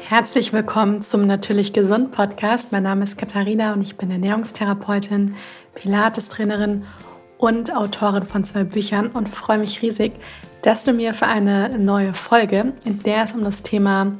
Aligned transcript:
Herzlich 0.00 0.52
willkommen 0.52 1.02
zum 1.02 1.26
Natürlich 1.26 1.72
Gesund 1.72 2.12
Podcast. 2.12 2.72
Mein 2.72 2.84
Name 2.84 3.04
ist 3.04 3.18
Katharina 3.18 3.72
und 3.74 3.82
ich 3.82 3.96
bin 3.96 4.10
Ernährungstherapeutin, 4.10 5.34
Pilates-Trainerin 5.74 6.84
und 7.36 7.76
Autorin 7.76 8.26
von 8.26 8.44
zwei 8.44 8.64
Büchern 8.64 9.08
und 9.08 9.28
freue 9.28 9.58
mich 9.58 9.82
riesig, 9.82 10.12
dass 10.62 10.84
du 10.84 10.92
mir 10.92 11.12
für 11.12 11.26
eine 11.26 11.78
neue 11.78 12.14
Folge, 12.14 12.72
in 12.84 13.02
der 13.02 13.24
es 13.24 13.34
um 13.34 13.44
das 13.44 13.62
Thema 13.62 14.12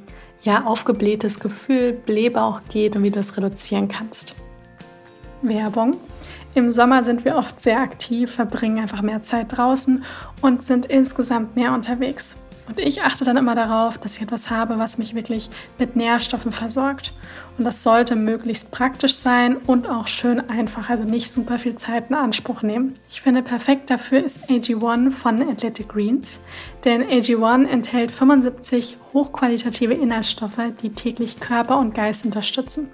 ja 0.43 0.65
aufgeblähtes 0.65 1.41
Gefühl, 1.41 1.93
Blähbauch 1.93 2.61
geht 2.71 2.95
und 2.95 3.03
wie 3.03 3.11
du 3.11 3.21
es 3.21 3.37
reduzieren 3.37 3.89
kannst. 3.89 4.35
Werbung. 5.43 5.97
Im 6.55 6.71
Sommer 6.71 7.05
sind 7.05 7.25
wir 7.25 7.37
oft 7.37 7.61
sehr 7.61 7.81
aktiv, 7.81 8.33
verbringen 8.33 8.81
einfach 8.81 9.03
mehr 9.03 9.23
Zeit 9.23 9.57
draußen 9.57 10.05
und 10.41 10.63
sind 10.63 10.87
insgesamt 10.87 11.57
mehr 11.57 11.73
unterwegs. 11.73 12.37
Und 12.69 12.79
ich 12.79 13.03
achte 13.03 13.25
dann 13.25 13.39
immer 13.39 13.55
darauf, 13.55 13.97
dass 13.97 14.17
ich 14.17 14.23
etwas 14.23 14.51
habe, 14.51 14.79
was 14.79 14.99
mich 14.99 15.15
wirklich 15.15 15.49
mit 15.79 15.97
Nährstoffen 15.97 16.53
versorgt. 16.53 17.15
Und 17.57 17.65
das 17.65 17.83
sollte 17.83 18.15
möglichst 18.15 18.71
praktisch 18.71 19.17
sein 19.17 19.57
und 19.57 19.89
auch 19.89 20.07
schön 20.07 20.49
einfach, 20.49 20.91
also 20.91 21.05
nicht 21.05 21.33
super 21.33 21.59
viel 21.59 21.75
Zeit 21.75 22.11
in 22.11 22.15
Anspruch 22.15 22.63
nehmen. 22.63 22.97
Ich 23.09 23.21
finde, 23.21 23.43
perfekt 23.43 23.91
dafür 23.91 24.23
ist 24.23 24.49
AG1 24.49 25.11
von 25.11 25.43
Athletic 25.49 25.89
Greens, 25.89 26.39
denn 26.85 27.03
AG1 27.03 27.67
enthält 27.67 28.11
75 28.11 28.97
hochqualitative 29.13 29.95
Inhaltsstoffe, 29.95 30.61
die 30.83 30.91
täglich 30.91 31.41
Körper 31.41 31.79
und 31.79 31.95
Geist 31.95 32.25
unterstützen. 32.25 32.89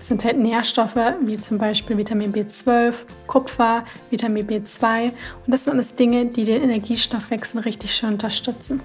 Es 0.00 0.10
enthält 0.10 0.38
Nährstoffe 0.38 0.96
wie 1.20 1.38
zum 1.38 1.58
Beispiel 1.58 1.96
Vitamin 1.96 2.32
B12, 2.32 2.94
Kupfer, 3.26 3.84
Vitamin 4.10 4.46
B2 4.46 5.04
und 5.06 5.14
das 5.46 5.64
sind 5.64 5.74
alles 5.74 5.94
Dinge, 5.94 6.26
die 6.26 6.44
den 6.44 6.62
Energiestoffwechsel 6.62 7.60
richtig 7.60 7.94
schön 7.94 8.10
unterstützen. 8.10 8.80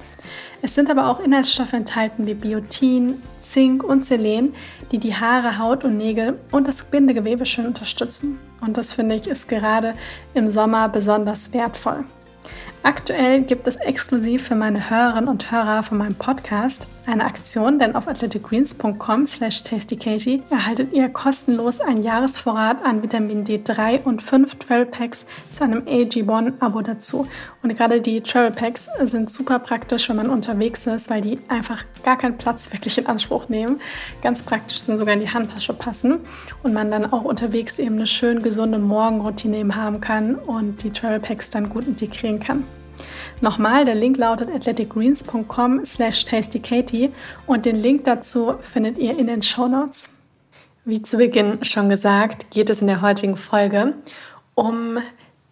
Es 0.62 0.76
sind 0.76 0.90
aber 0.90 1.08
auch 1.08 1.20
Inhaltsstoffe 1.20 1.74
enthalten 1.74 2.28
wie 2.28 2.34
Biotin, 2.34 3.22
Zink 3.42 3.84
und 3.84 4.06
Selen, 4.06 4.54
die 4.92 4.98
die 4.98 5.16
Haare, 5.16 5.58
Haut 5.60 5.86
und 5.86 5.98
Nägel 5.98 6.40
und 6.52 6.68
das 6.68 6.84
Bindegewebe 6.84 7.46
schön 7.46 7.68
unterstützen. 7.68 8.40
Und 8.62 8.78
das 8.78 8.94
finde 8.94 9.16
ich 9.16 9.28
ist 9.28 9.50
gerade 9.50 9.96
im 10.34 10.50
Sommer 10.50 10.88
besonders 10.90 11.52
wertvoll. 11.54 12.06
Aktuell 12.84 13.44
gibt 13.44 13.68
es 13.68 13.76
exklusiv 13.76 14.48
für 14.48 14.56
meine 14.56 14.90
Hörerinnen 14.90 15.28
und 15.30 15.52
Hörer 15.52 15.84
von 15.84 16.00
meinem 16.00 16.16
Podcast 16.16 16.88
eine 17.12 17.26
Aktion, 17.26 17.78
denn 17.78 17.96
auf 17.96 18.08
athleticgreens.com 18.08 19.28
slash 19.28 19.64
tastykatie 19.64 20.44
erhaltet 20.50 20.94
ihr 20.94 21.10
kostenlos 21.10 21.82
einen 21.82 22.04
Jahresvorrat 22.04 22.84
an 22.84 23.04
Vitamin 23.04 23.44
D3 23.44 24.04
und 24.04 24.22
5 24.22 24.56
Travel 24.56 24.86
Packs 24.86 25.26
zu 25.52 25.64
einem 25.64 25.82
AG1-Abo 25.84 26.82
dazu. 26.82 27.28
Und 27.62 27.76
gerade 27.78 28.02
die 28.02 28.22
Travel 28.22 28.52
Packs 28.52 28.88
sind 29.04 29.30
super 29.32 29.60
praktisch, 29.60 30.10
wenn 30.10 30.16
man 30.16 30.30
unterwegs 30.30 30.88
ist, 30.88 31.10
weil 31.10 31.22
die 31.22 31.40
einfach 31.48 31.84
gar 32.04 32.18
keinen 32.18 32.38
Platz 32.38 32.72
wirklich 32.72 32.98
in 32.98 33.08
Anspruch 33.08 33.50
nehmen. 33.50 33.82
Ganz 34.22 34.42
praktisch 34.44 34.80
sind 34.80 34.98
sogar 34.98 35.14
in 35.14 35.20
die 35.20 35.30
Handtasche 35.30 35.74
passen 35.74 36.20
und 36.64 36.74
man 36.74 36.90
dann 36.90 37.12
auch 37.12 37.24
unterwegs 37.24 37.78
eben 37.78 37.96
eine 37.96 38.08
schön 38.08 38.42
gesunde 38.42 38.80
Morgenroutine 38.80 39.58
eben 39.58 39.76
haben 39.76 40.02
kann 40.02 40.36
und 40.36 40.84
die 40.84 40.92
Travel 40.92 41.20
Packs 41.20 41.50
dann 41.50 41.70
gut 41.70 41.88
integrieren 41.88 42.40
kann. 42.40 42.64
Nochmal, 43.42 43.86
der 43.86 43.96
Link 43.96 44.18
lautet 44.18 44.50
athleticgreens.com 44.52 45.84
slash 45.84 46.26
tastykatie 46.26 47.12
und 47.48 47.66
den 47.66 47.76
Link 47.82 48.04
dazu 48.04 48.54
findet 48.62 49.00
ihr 49.00 49.18
in 49.18 49.26
den 49.26 49.42
Show 49.42 49.68
Notes. 49.68 50.12
Wie 50.86 51.02
zu 51.02 51.18
Beginn 51.18 51.64
schon 51.64 51.90
gesagt, 51.90 52.52
geht 52.52 52.70
es 52.70 52.82
in 52.82 52.88
der 52.88 53.02
heutigen 53.02 53.38
Folge 53.38 53.96
um 54.54 55.00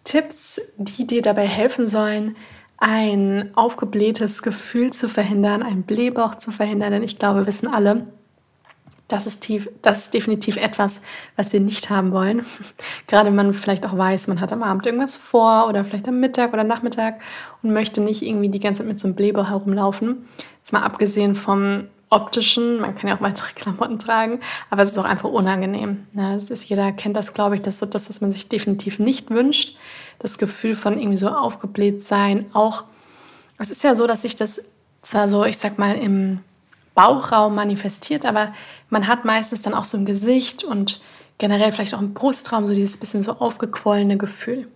Tipps, 0.04 0.60
die 0.76 1.06
dir 1.06 1.20
dabei 1.20 1.46
helfen 1.46 1.88
sollen, 1.88 2.36
ein 2.78 3.50
aufgeblähtes 3.56 4.42
Gefühl 4.42 4.92
zu 4.92 5.08
verhindern, 5.08 5.62
einen 5.62 5.82
Blähbauch 5.82 6.36
zu 6.36 6.52
verhindern, 6.52 6.92
denn 6.92 7.02
ich 7.02 7.18
glaube, 7.18 7.46
wissen 7.46 7.66
alle, 7.66 8.06
das 9.12 9.26
ist, 9.26 9.40
tief, 9.40 9.68
das 9.82 10.04
ist 10.04 10.14
definitiv 10.14 10.56
etwas, 10.56 11.00
was 11.36 11.52
wir 11.52 11.60
nicht 11.60 11.90
haben 11.90 12.12
wollen. 12.12 12.44
Gerade 13.06 13.28
wenn 13.28 13.36
man 13.36 13.54
vielleicht 13.54 13.84
auch 13.86 13.96
weiß, 13.96 14.28
man 14.28 14.40
hat 14.40 14.52
am 14.52 14.62
Abend 14.62 14.86
irgendwas 14.86 15.16
vor 15.16 15.68
oder 15.68 15.84
vielleicht 15.84 16.08
am 16.08 16.20
Mittag 16.20 16.52
oder 16.52 16.64
Nachmittag 16.64 17.20
und 17.62 17.72
möchte 17.72 18.00
nicht 18.00 18.22
irgendwie 18.22 18.48
die 18.48 18.60
ganze 18.60 18.78
Zeit 18.78 18.88
mit 18.88 18.98
so 18.98 19.08
einem 19.08 19.16
Bläber 19.16 19.48
herumlaufen. 19.50 20.28
Jetzt 20.58 20.72
mal 20.72 20.82
abgesehen 20.82 21.34
vom 21.34 21.88
optischen, 22.08 22.80
man 22.80 22.94
kann 22.94 23.08
ja 23.08 23.16
auch 23.16 23.20
weitere 23.22 23.52
Klamotten 23.54 23.98
tragen, 23.98 24.40
aber 24.68 24.82
es 24.82 24.92
ist 24.92 24.98
auch 24.98 25.04
einfach 25.04 25.28
unangenehm. 25.28 26.06
Ne? 26.12 26.34
Das 26.34 26.50
ist, 26.50 26.68
jeder 26.68 26.92
kennt 26.92 27.16
das, 27.16 27.34
glaube 27.34 27.56
ich, 27.56 27.62
das 27.62 27.78
so 27.78 27.86
das, 27.86 28.08
was 28.08 28.20
man 28.20 28.32
sich 28.32 28.48
definitiv 28.48 28.98
nicht 28.98 29.30
wünscht. 29.30 29.76
Das 30.18 30.38
Gefühl 30.38 30.76
von 30.76 30.98
irgendwie 30.98 31.16
so 31.16 31.28
aufgebläht 31.28 32.04
sein. 32.04 32.46
Auch, 32.52 32.84
es 33.58 33.70
ist 33.70 33.82
ja 33.82 33.94
so, 33.94 34.06
dass 34.06 34.22
sich 34.22 34.36
das 34.36 34.62
zwar 35.02 35.28
so, 35.28 35.44
ich 35.44 35.56
sag 35.56 35.78
mal, 35.78 35.96
im 35.96 36.40
Bauchraum 36.94 37.54
manifestiert, 37.54 38.24
aber 38.24 38.52
man 38.88 39.06
hat 39.06 39.24
meistens 39.24 39.62
dann 39.62 39.74
auch 39.74 39.84
so 39.84 39.96
im 39.96 40.04
Gesicht 40.04 40.64
und 40.64 41.00
generell 41.38 41.72
vielleicht 41.72 41.94
auch 41.94 42.00
im 42.00 42.14
Brustraum 42.14 42.66
so 42.66 42.74
dieses 42.74 42.96
bisschen 42.96 43.22
so 43.22 43.32
aufgequollene 43.32 44.18
Gefühl. 44.18 44.68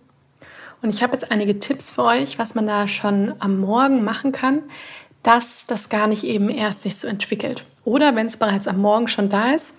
Und 0.81 0.89
ich 0.89 1.01
habe 1.01 1.13
jetzt 1.13 1.31
einige 1.31 1.59
Tipps 1.59 1.91
für 1.91 2.03
euch, 2.03 2.37
was 2.37 2.55
man 2.55 2.67
da 2.67 2.87
schon 2.87 3.33
am 3.39 3.59
Morgen 3.59 4.03
machen 4.03 4.31
kann, 4.31 4.63
dass 5.23 5.65
das 5.65 5.89
gar 5.89 6.07
nicht 6.07 6.23
eben 6.23 6.49
erst 6.49 6.83
sich 6.83 6.97
so 6.97 7.07
entwickelt. 7.07 7.65
Oder 7.83 8.15
wenn 8.15 8.27
es 8.27 8.37
bereits 8.37 8.67
am 8.67 8.79
Morgen 8.79 9.07
schon 9.07 9.29
da 9.29 9.51
ist, 9.51 9.75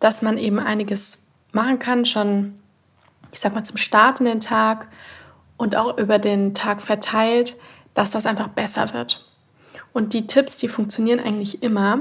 dass 0.00 0.22
man 0.22 0.36
eben 0.36 0.58
einiges 0.58 1.24
machen 1.52 1.78
kann, 1.78 2.04
schon, 2.04 2.58
ich 3.32 3.40
sag 3.40 3.54
mal, 3.54 3.64
zum 3.64 3.76
Start 3.76 4.20
in 4.20 4.26
den 4.26 4.40
Tag 4.40 4.88
und 5.56 5.76
auch 5.76 5.96
über 5.96 6.18
den 6.18 6.52
Tag 6.52 6.82
verteilt, 6.82 7.56
dass 7.94 8.10
das 8.10 8.26
einfach 8.26 8.48
besser 8.48 8.92
wird. 8.92 9.26
Und 9.94 10.12
die 10.12 10.26
Tipps, 10.26 10.58
die 10.58 10.68
funktionieren 10.68 11.20
eigentlich 11.20 11.62
immer. 11.62 12.00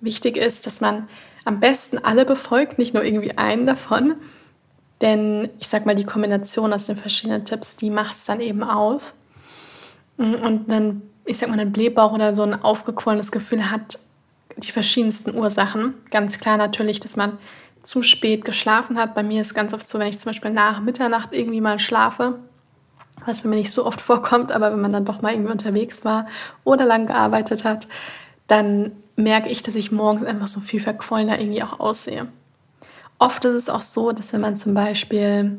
Wichtig 0.00 0.36
ist, 0.36 0.66
dass 0.66 0.80
man 0.80 1.08
am 1.44 1.60
besten 1.60 1.98
alle 1.98 2.24
befolgt, 2.24 2.78
nicht 2.78 2.94
nur 2.94 3.04
irgendwie 3.04 3.38
einen 3.38 3.66
davon. 3.66 4.16
Denn 5.00 5.48
ich 5.60 5.68
sag 5.68 5.86
mal, 5.86 5.94
die 5.94 6.04
Kombination 6.04 6.72
aus 6.72 6.86
den 6.86 6.96
verschiedenen 6.96 7.44
Tipps, 7.44 7.76
die 7.76 7.90
macht 7.90 8.16
es 8.16 8.24
dann 8.24 8.40
eben 8.40 8.62
aus. 8.62 9.16
Und 10.16 10.64
dann, 10.68 11.02
ich 11.24 11.38
sag 11.38 11.48
mal, 11.50 11.60
ein 11.60 11.72
Blähbauch 11.72 12.12
oder 12.12 12.34
so 12.34 12.42
ein 12.42 12.60
aufgequollenes 12.60 13.30
Gefühl 13.30 13.70
hat 13.70 13.98
die 14.56 14.72
verschiedensten 14.72 15.34
Ursachen. 15.34 15.94
Ganz 16.10 16.38
klar 16.38 16.56
natürlich, 16.56 17.00
dass 17.00 17.16
man 17.16 17.38
zu 17.82 18.02
spät 18.02 18.44
geschlafen 18.44 18.98
hat. 18.98 19.14
Bei 19.14 19.22
mir 19.22 19.40
ist 19.40 19.54
ganz 19.54 19.72
oft 19.72 19.86
so, 19.88 19.98
wenn 19.98 20.08
ich 20.08 20.18
zum 20.18 20.30
Beispiel 20.30 20.50
nach 20.50 20.80
Mitternacht 20.80 21.32
irgendwie 21.32 21.60
mal 21.60 21.78
schlafe, 21.78 22.38
was 23.26 23.44
mir 23.44 23.56
nicht 23.56 23.72
so 23.72 23.86
oft 23.86 24.00
vorkommt, 24.00 24.52
aber 24.52 24.72
wenn 24.72 24.80
man 24.80 24.92
dann 24.92 25.04
doch 25.04 25.22
mal 25.22 25.32
irgendwie 25.32 25.52
unterwegs 25.52 26.04
war 26.04 26.26
oder 26.64 26.84
lang 26.84 27.06
gearbeitet 27.06 27.64
hat, 27.64 27.88
dann 28.46 28.92
merke 29.16 29.48
ich, 29.48 29.62
dass 29.62 29.74
ich 29.74 29.92
morgens 29.92 30.24
einfach 30.24 30.48
so 30.48 30.60
viel 30.60 30.80
verquollener 30.80 31.38
irgendwie 31.40 31.62
auch 31.62 31.78
aussehe. 31.78 32.28
Oft 33.18 33.44
ist 33.44 33.54
es 33.54 33.68
auch 33.68 33.82
so, 33.82 34.12
dass 34.12 34.32
wenn 34.32 34.40
man 34.40 34.56
zum 34.56 34.74
Beispiel 34.74 35.58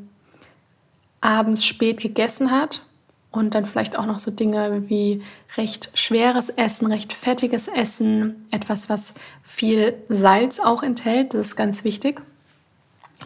abends 1.21 1.63
spät 1.63 1.99
gegessen 1.99 2.51
hat 2.51 2.81
und 3.29 3.53
dann 3.55 3.65
vielleicht 3.65 3.95
auch 3.95 4.05
noch 4.05 4.19
so 4.19 4.31
Dinge 4.31 4.89
wie 4.89 5.23
recht 5.55 5.91
schweres 5.93 6.49
Essen, 6.49 6.87
recht 6.91 7.13
fettiges 7.13 7.67
Essen, 7.67 8.47
etwas, 8.51 8.89
was 8.89 9.13
viel 9.43 9.93
Salz 10.09 10.59
auch 10.59 10.83
enthält, 10.83 11.33
das 11.33 11.49
ist 11.49 11.55
ganz 11.55 11.83
wichtig. 11.83 12.21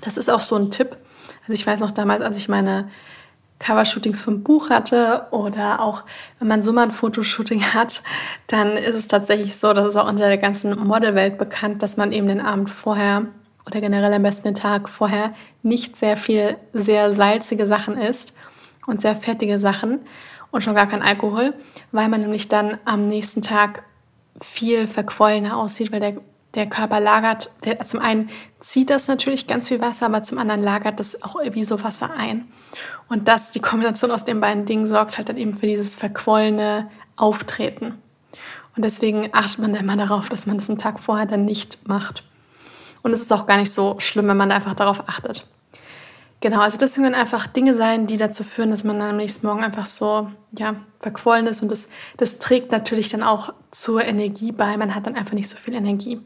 Das 0.01 0.17
ist 0.17 0.29
auch 0.29 0.41
so 0.41 0.55
ein 0.57 0.69
Tipp. 0.69 0.97
Also 1.43 1.53
ich 1.53 1.65
weiß 1.65 1.79
noch 1.79 1.91
damals, 1.91 2.21
als 2.21 2.37
ich 2.37 2.49
meine 2.49 2.89
Covershootings 3.59 4.21
vom 4.21 4.43
Buch 4.43 4.69
hatte 4.69 5.27
oder 5.31 5.79
auch 5.79 6.03
wenn 6.39 6.47
man 6.47 6.63
so 6.63 6.73
mal 6.73 6.83
ein 6.83 6.91
Fotoshooting 6.91 7.63
hat, 7.73 8.03
dann 8.47 8.77
ist 8.77 8.95
es 8.95 9.07
tatsächlich 9.07 9.55
so, 9.57 9.73
dass 9.73 9.85
es 9.85 9.95
auch 9.95 10.09
unter 10.09 10.27
der 10.27 10.37
ganzen 10.37 10.77
Modelwelt 10.77 11.37
bekannt, 11.37 11.81
dass 11.81 11.97
man 11.97 12.11
eben 12.11 12.27
den 12.27 12.41
Abend 12.41 12.69
vorher 12.69 13.27
oder 13.65 13.81
generell 13.81 14.13
am 14.13 14.23
besten 14.23 14.49
den 14.49 14.55
Tag 14.55 14.89
vorher 14.89 15.33
nicht 15.63 15.95
sehr 15.95 16.17
viel 16.17 16.57
sehr 16.73 17.13
salzige 17.13 17.65
Sachen 17.65 17.97
isst 17.97 18.33
und 18.85 19.01
sehr 19.01 19.15
fettige 19.15 19.57
Sachen 19.57 20.01
und 20.51 20.61
schon 20.61 20.75
gar 20.75 20.87
kein 20.87 21.01
Alkohol, 21.01 21.53
weil 21.91 22.09
man 22.09 22.21
nämlich 22.21 22.47
dann 22.47 22.77
am 22.85 23.07
nächsten 23.07 23.41
Tag 23.41 23.83
viel 24.41 24.87
verquollener 24.87 25.57
aussieht, 25.57 25.91
weil 25.91 25.99
der 26.01 26.17
der 26.55 26.67
Körper 26.67 26.99
lagert, 26.99 27.51
der, 27.63 27.79
zum 27.81 27.99
einen 27.99 28.29
zieht 28.59 28.89
das 28.89 29.07
natürlich 29.07 29.47
ganz 29.47 29.67
viel 29.67 29.81
Wasser, 29.81 30.07
aber 30.07 30.23
zum 30.23 30.37
anderen 30.37 30.61
lagert 30.61 30.99
das 30.99 31.21
auch 31.21 31.35
wie 31.51 31.65
so 31.65 31.83
Wasser 31.83 32.11
ein. 32.17 32.47
Und 33.09 33.27
das, 33.27 33.51
die 33.51 33.59
Kombination 33.59 34.11
aus 34.11 34.25
den 34.25 34.39
beiden 34.41 34.65
Dingen 34.65 34.87
sorgt 34.87 35.17
halt 35.17 35.29
dann 35.29 35.37
eben 35.37 35.55
für 35.55 35.67
dieses 35.67 35.97
verquollene 35.97 36.89
Auftreten. 37.15 38.01
Und 38.75 38.83
deswegen 38.83 39.29
achtet 39.33 39.59
man 39.59 39.75
immer 39.75 39.95
darauf, 39.95 40.29
dass 40.29 40.47
man 40.47 40.57
das 40.57 40.69
einen 40.69 40.77
Tag 40.77 40.99
vorher 40.99 41.25
dann 41.25 41.45
nicht 41.45 41.87
macht. 41.87 42.23
Und 43.03 43.13
es 43.13 43.21
ist 43.21 43.31
auch 43.31 43.45
gar 43.45 43.57
nicht 43.57 43.73
so 43.73 43.99
schlimm, 43.99 44.27
wenn 44.27 44.37
man 44.37 44.51
einfach 44.51 44.73
darauf 44.73 45.07
achtet. 45.07 45.47
Genau, 46.41 46.59
also 46.59 46.77
das 46.77 46.95
können 46.95 47.15
einfach 47.15 47.47
Dinge 47.47 47.73
sein, 47.73 48.07
die 48.07 48.17
dazu 48.17 48.43
führen, 48.43 48.69
dass 48.69 48.83
man 48.83 48.99
dann 48.99 49.11
am 49.11 49.17
nächsten 49.17 49.47
Morgen 49.47 49.63
einfach 49.63 49.85
so, 49.85 50.29
ja, 50.57 50.75
verquollen 50.99 51.47
ist 51.47 51.61
und 51.61 51.71
das, 51.71 51.89
das 52.17 52.39
trägt 52.39 52.71
natürlich 52.71 53.09
dann 53.09 53.23
auch 53.23 53.53
zur 53.71 54.03
Energie 54.03 54.51
bei. 54.51 54.75
Man 54.77 54.93
hat 54.93 55.07
dann 55.07 55.15
einfach 55.15 55.33
nicht 55.33 55.49
so 55.49 55.55
viel 55.55 55.73
Energie. 55.73 56.21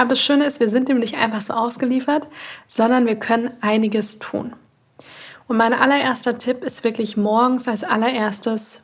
Aber 0.00 0.08
das 0.08 0.22
Schöne 0.22 0.46
ist, 0.46 0.60
wir 0.60 0.70
sind 0.70 0.88
dem 0.88 0.98
nicht 0.98 1.16
einfach 1.16 1.42
so 1.42 1.52
ausgeliefert, 1.52 2.26
sondern 2.68 3.04
wir 3.04 3.16
können 3.16 3.50
einiges 3.60 4.18
tun. 4.18 4.56
Und 5.46 5.58
mein 5.58 5.74
allererster 5.74 6.38
Tipp 6.38 6.64
ist 6.64 6.84
wirklich 6.84 7.18
morgens 7.18 7.68
als 7.68 7.84
allererstes 7.84 8.82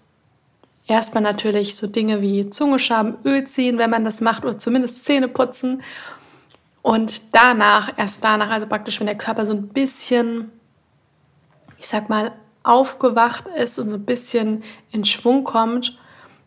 Erstmal 0.86 1.22
natürlich 1.22 1.74
so 1.74 1.86
Dinge 1.86 2.20
wie 2.20 2.50
Zungeschaben, 2.50 3.16
Öl 3.24 3.46
ziehen, 3.46 3.78
wenn 3.78 3.88
man 3.88 4.04
das 4.04 4.20
macht, 4.20 4.44
oder 4.44 4.58
zumindest 4.58 5.06
Zähne 5.06 5.26
putzen. 5.26 5.82
Und 6.82 7.34
danach, 7.34 7.94
erst 7.96 8.22
danach, 8.22 8.50
also 8.50 8.66
praktisch, 8.66 9.00
wenn 9.00 9.06
der 9.06 9.16
Körper 9.16 9.46
so 9.46 9.54
ein 9.54 9.68
bisschen, 9.68 10.52
ich 11.78 11.88
sag 11.88 12.10
mal, 12.10 12.32
aufgewacht 12.62 13.46
ist 13.56 13.78
und 13.78 13.88
so 13.88 13.96
ein 13.96 14.04
bisschen 14.04 14.62
in 14.92 15.06
Schwung 15.06 15.44
kommt, 15.44 15.98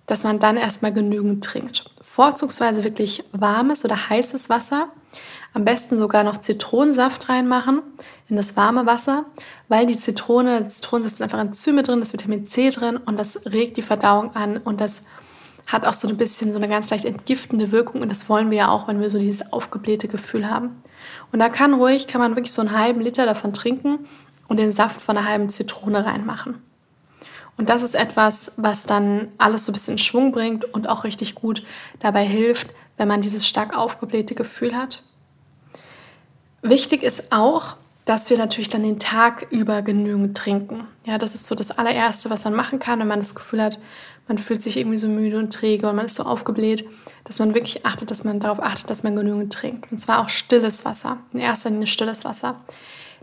dass 0.06 0.24
man 0.24 0.38
dann 0.38 0.57
erstmal 0.57 0.94
genügend 0.94 1.44
trinkt. 1.44 1.89
Vorzugsweise 2.11 2.83
wirklich 2.83 3.23
warmes 3.33 3.85
oder 3.85 4.09
heißes 4.09 4.50
Wasser. 4.50 4.89
Am 5.53 5.63
besten 5.63 5.95
sogar 5.95 6.23
noch 6.23 6.38
Zitronensaft 6.38 7.29
reinmachen 7.29 7.83
in 8.27 8.35
das 8.35 8.57
warme 8.57 8.88
Wasser, 8.88 9.25
weil 9.67 9.85
die 9.85 9.95
Zitrone, 9.95 10.67
Zitronensaft 10.69 11.13
ist 11.13 11.21
einfach 11.21 11.38
Enzyme 11.38 11.83
drin, 11.83 12.00
das 12.00 12.11
Vitamin 12.11 12.47
C 12.47 12.69
drin 12.69 12.97
und 12.97 13.19
das 13.19 13.45
regt 13.45 13.77
die 13.77 13.83
Verdauung 13.83 14.35
an 14.35 14.57
und 14.57 14.81
das 14.81 15.03
hat 15.67 15.85
auch 15.85 15.94
so 15.94 16.07
ein 16.07 16.17
bisschen 16.17 16.51
so 16.51 16.57
eine 16.57 16.67
ganz 16.67 16.89
leicht 16.89 17.06
entgiftende 17.06 17.71
Wirkung 17.71 18.01
und 18.01 18.09
das 18.09 18.27
wollen 18.27 18.50
wir 18.50 18.57
ja 18.57 18.69
auch, 18.69 18.88
wenn 18.88 19.00
wir 19.00 19.11
so 19.11 19.19
dieses 19.19 19.53
aufgeblähte 19.53 20.07
Gefühl 20.07 20.50
haben. 20.50 20.81
Und 21.31 21.38
da 21.38 21.47
kann 21.47 21.75
ruhig, 21.75 22.07
kann 22.07 22.21
man 22.21 22.35
wirklich 22.35 22.53
so 22.53 22.63
einen 22.63 22.75
halben 22.77 23.01
Liter 23.01 23.27
davon 23.27 23.53
trinken 23.53 24.07
und 24.47 24.57
den 24.57 24.71
Saft 24.71 25.00
von 25.00 25.15
einer 25.15 25.27
halben 25.27 25.50
Zitrone 25.51 26.03
reinmachen. 26.07 26.69
Und 27.59 27.67
das 27.67 27.83
ist 27.83 27.94
etwas, 27.94 28.53
was 28.56 28.85
dann 28.85 29.27
alles 29.38 29.65
so 29.65 29.71
ein 29.71 29.73
bisschen 29.73 29.95
in 29.95 29.97
Schwung 29.97 30.31
bringt 30.31 30.63
und 30.73 30.88
auch 30.88 31.03
richtig 31.03 31.35
gut 31.35 31.61
dabei 32.00 32.25
hilft, 32.25 32.69
wenn 32.95 33.09
man 33.09 33.19
dieses 33.19 33.45
stark 33.45 33.75
aufgeblähte 33.75 34.33
Gefühl 34.33 34.77
hat. 34.77 35.03
Wichtig 36.61 37.03
ist 37.03 37.33
auch, 37.33 37.75
dass 38.06 38.29
wir 38.29 38.38
natürlich 38.38 38.69
dann 38.69 38.83
den 38.83 38.97
Tag 38.97 39.47
über 39.50 39.81
genügend 39.81 40.38
trinken. 40.38 40.88
Ja, 41.06 41.17
das 41.17 41.35
ist 41.35 41.47
so 41.47 41.53
das 41.53 41.71
allererste, 41.71 42.29
was 42.29 42.45
man 42.45 42.56
machen 42.56 42.79
kann, 42.79 43.01
wenn 43.01 43.09
man 43.09 43.19
das 43.19 43.35
Gefühl 43.35 43.61
hat, 43.61 43.77
man 44.29 44.38
fühlt 44.38 44.63
sich 44.63 44.77
irgendwie 44.77 44.97
so 44.97 45.09
müde 45.09 45.38
und 45.38 45.51
träge 45.51 45.89
und 45.89 45.97
man 45.97 46.06
ist 46.06 46.15
so 46.15 46.23
aufgebläht, 46.23 46.88
dass 47.25 47.39
man 47.39 47.53
wirklich 47.56 47.85
achtet, 47.85 48.09
dass 48.09 48.23
man 48.23 48.39
darauf 48.39 48.63
achtet, 48.63 48.89
dass 48.89 49.03
man 49.03 49.17
genügend 49.17 49.51
trinkt. 49.51 49.91
Und 49.91 49.97
zwar 49.97 50.19
auch 50.19 50.29
stilles 50.29 50.85
Wasser, 50.85 51.17
in 51.33 51.41
erster 51.41 51.71
Linie 51.71 51.88
stilles 51.88 52.23
Wasser. 52.23 52.56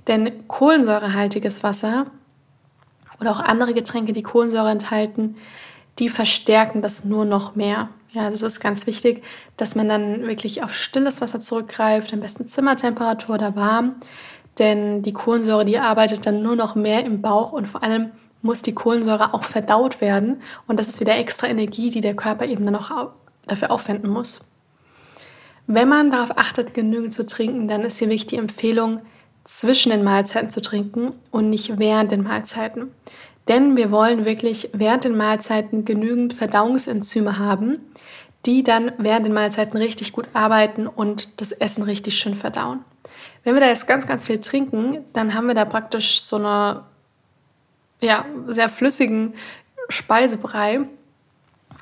Denn 0.06 0.47
kohlensäurehaltiges 0.47 1.62
Wasser 1.62 2.09
oder 3.21 3.33
auch 3.33 3.41
andere 3.41 3.75
Getränke, 3.75 4.13
die 4.13 4.23
Kohlensäure 4.23 4.71
enthalten, 4.71 5.37
die 5.99 6.09
verstärken 6.09 6.83
das 6.83 7.05
nur 7.05 7.25
noch 7.25 7.57
mehr. 7.57 7.89
Ja, 8.11 8.25
also 8.25 8.47
es 8.47 8.55
ist 8.55 8.61
ganz 8.61 8.87
wichtig, 8.87 9.23
dass 9.57 9.75
man 9.75 9.89
dann 9.89 10.27
wirklich 10.27 10.63
auf 10.63 10.75
stilles 10.75 11.21
Wasser 11.21 11.41
zurückgreift, 11.41 12.13
am 12.13 12.21
besten 12.21 12.49
Zimmertemperatur 12.49 13.35
oder 13.35 13.57
warm, 13.57 13.97
denn 14.59 15.03
die 15.03 15.13
Kohlensäure, 15.13 15.65
die 15.65 15.79
arbeitet 15.79 16.25
dann 16.27 16.43
nur 16.43 16.57
noch 16.57 16.75
mehr 16.75 17.05
im 17.05 17.21
Bauch 17.21 17.53
und 17.53 17.67
vor 17.67 17.83
allem 17.83 18.11
muss 18.43 18.63
die 18.63 18.75
Kohlensäure 18.75 19.35
auch 19.35 19.45
verdaut 19.45 20.01
werden. 20.01 20.41
Und 20.67 20.81
das 20.81 20.89
ist 20.89 21.01
wieder 21.01 21.17
extra 21.17 21.47
Energie, 21.49 21.91
die 21.91 22.01
der 22.01 22.15
Körper 22.15 22.47
eben 22.47 22.65
dann 22.65 22.75
noch 22.75 23.11
dafür 23.47 23.71
aufwenden 23.71 24.11
muss. 24.11 24.41
Wenn 25.67 25.89
man 25.89 26.11
darauf 26.11 26.39
achtet, 26.39 26.75
genügend 26.75 27.12
zu 27.12 27.27
trinken, 27.27 27.69
dann 27.69 27.83
ist 27.83 27.99
hier 27.99 28.09
wichtig 28.09 28.29
die 28.29 28.37
Empfehlung, 28.37 29.01
zwischen 29.47 29.91
den 29.91 30.05
Mahlzeiten 30.05 30.51
zu 30.51 30.61
trinken 30.61 31.13
und 31.31 31.51
nicht 31.51 31.79
während 31.79 32.11
den 32.11 32.25
Mahlzeiten. 32.25 32.93
Denn 33.49 33.77
wir 33.77 33.93
wollen 33.93 34.25
wirklich 34.25 34.71
während 34.73 35.05
den 35.05 35.17
Mahlzeiten 35.17 35.85
genügend 35.85 36.35
Verdauungsenzyme 36.35 37.39
haben, 37.39 37.79
die 38.45 38.65
dann 38.65 38.93
während 38.99 39.27
den 39.27 39.33
Mahlzeiten 39.33 39.79
richtig 39.79 40.13
gut 40.13 40.27
arbeiten 40.33 40.87
und 40.87 41.41
das 41.41 41.53
Essen 41.53 41.85
richtig 41.85 42.19
schön 42.19 42.35
verdauen. 42.35 42.85
Wenn 43.45 43.55
wir 43.55 43.61
da 43.61 43.69
jetzt 43.69 43.87
ganz, 43.87 44.07
ganz 44.07 44.27
viel 44.27 44.41
trinken, 44.41 45.05
dann 45.13 45.35
haben 45.35 45.47
wir 45.47 45.55
da 45.55 45.65
praktisch 45.65 46.21
so 46.23 46.37
eine 46.37 46.83
ja, 48.01 48.25
sehr 48.49 48.69
flüssigen 48.69 49.35
Speisebrei. 49.89 50.81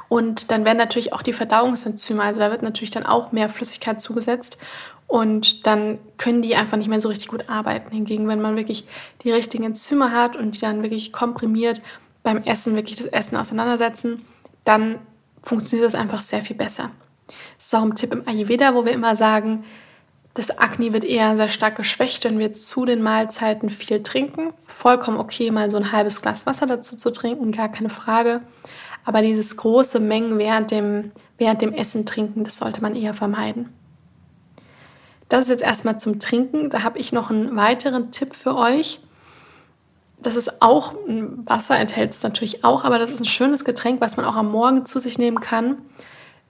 Und 0.09 0.51
dann 0.51 0.65
werden 0.65 0.79
natürlich 0.79 1.13
auch 1.13 1.23
die 1.23 1.33
Verdauungsenzyme, 1.33 2.23
also 2.23 2.41
da 2.41 2.51
wird 2.51 2.63
natürlich 2.63 2.91
dann 2.91 3.07
auch 3.07 3.33
mehr 3.33 3.49
Flüssigkeit 3.49 4.01
zugesetzt 4.01 4.59
und 5.07 5.67
dann 5.67 5.99
können 6.19 6.43
die 6.43 6.57
einfach 6.57 6.77
nicht 6.77 6.89
mehr 6.89 7.01
so 7.01 7.09
richtig 7.09 7.29
gut 7.29 7.49
arbeiten. 7.49 7.91
Hingegen, 7.95 8.29
wenn 8.29 8.41
man 8.41 8.57
wirklich 8.57 8.87
die 9.23 9.31
richtigen 9.31 9.65
Enzyme 9.65 10.13
hat 10.13 10.37
und 10.37 10.57
die 10.57 10.61
dann 10.61 10.83
wirklich 10.83 11.13
komprimiert 11.13 11.83
beim 12.23 12.39
Essen 12.39 12.75
wirklich 12.75 12.97
das 12.97 13.07
Essen 13.07 13.37
auseinandersetzen, 13.37 14.25
dann 14.65 14.99
funktioniert 15.43 15.87
das 15.87 15.95
einfach 15.95 16.23
sehr 16.23 16.43
viel 16.43 16.57
besser. 16.57 16.91
Das 17.27 17.67
ist 17.67 17.75
auch 17.75 17.83
ein 17.83 17.95
Tipp 17.95 18.13
im 18.13 18.27
Ayurveda, 18.27 18.75
wo 18.75 18.85
wir 18.85 18.93
immer 18.93 19.15
sagen, 19.15 19.65
das 20.33 20.59
Akne 20.59 20.93
wird 20.93 21.05
eher 21.05 21.37
sehr 21.37 21.49
stark 21.49 21.77
geschwächt, 21.77 22.25
wenn 22.25 22.41
wir 22.41 22.53
zu 22.53 22.85
den 22.85 23.03
Mahlzeiten 23.03 23.71
viel 23.71 24.03
trinken. 24.03 24.53
Vollkommen 24.67 25.19
okay, 25.19 25.53
mal 25.53 25.71
so 25.71 25.77
ein 25.77 25.93
halbes 25.93 26.23
Glas 26.23 26.45
Wasser 26.45 26.67
dazu 26.67 26.97
zu 26.97 27.13
trinken, 27.13 27.53
gar 27.53 27.69
keine 27.69 27.91
Frage. 27.91 28.41
Aber 29.05 29.23
dieses 29.23 29.57
große 29.57 30.01
Mengen 30.01 30.39
während 30.39 30.71
dem, 30.71 31.13
während 31.39 31.63
dem 31.63 31.73
Essen 31.73 32.07
trinken, 32.07 32.45
das 32.45 32.57
sollte 32.57 32.81
man 32.81 32.97
eher 32.97 33.15
vermeiden. 33.15 33.69
Das 35.29 35.43
ist 35.43 35.51
jetzt 35.51 35.63
erstmal 35.63 35.99
zum 35.99 36.21
Trinken. 36.21 36.71
Da 36.71 36.83
habe 36.83 36.99
ich 36.99 37.13
noch 37.13 37.31
einen 37.31 37.57
weiteren 37.57 38.11
Tipp 38.11 38.35
für 38.35 38.57
euch. 38.57 39.01
Das 40.21 40.37
ist 40.37 40.63
auch, 40.63 40.95
Wasser 41.45 41.79
enthält 41.79 42.13
es 42.13 42.23
natürlich 42.23 42.65
auch, 42.65 42.85
aber 42.85 42.99
das 42.99 43.11
ist 43.11 43.21
ein 43.21 43.27
schönes 43.27 43.65
Getränk, 43.65 44.01
was 44.01 44.17
man 44.17 44.25
auch 44.25 44.37
am 44.37 44.51
Morgen 44.51 44.87
zu 44.87 44.99
sich 44.99 45.19
nehmen 45.19 45.41
kann. 45.41 45.79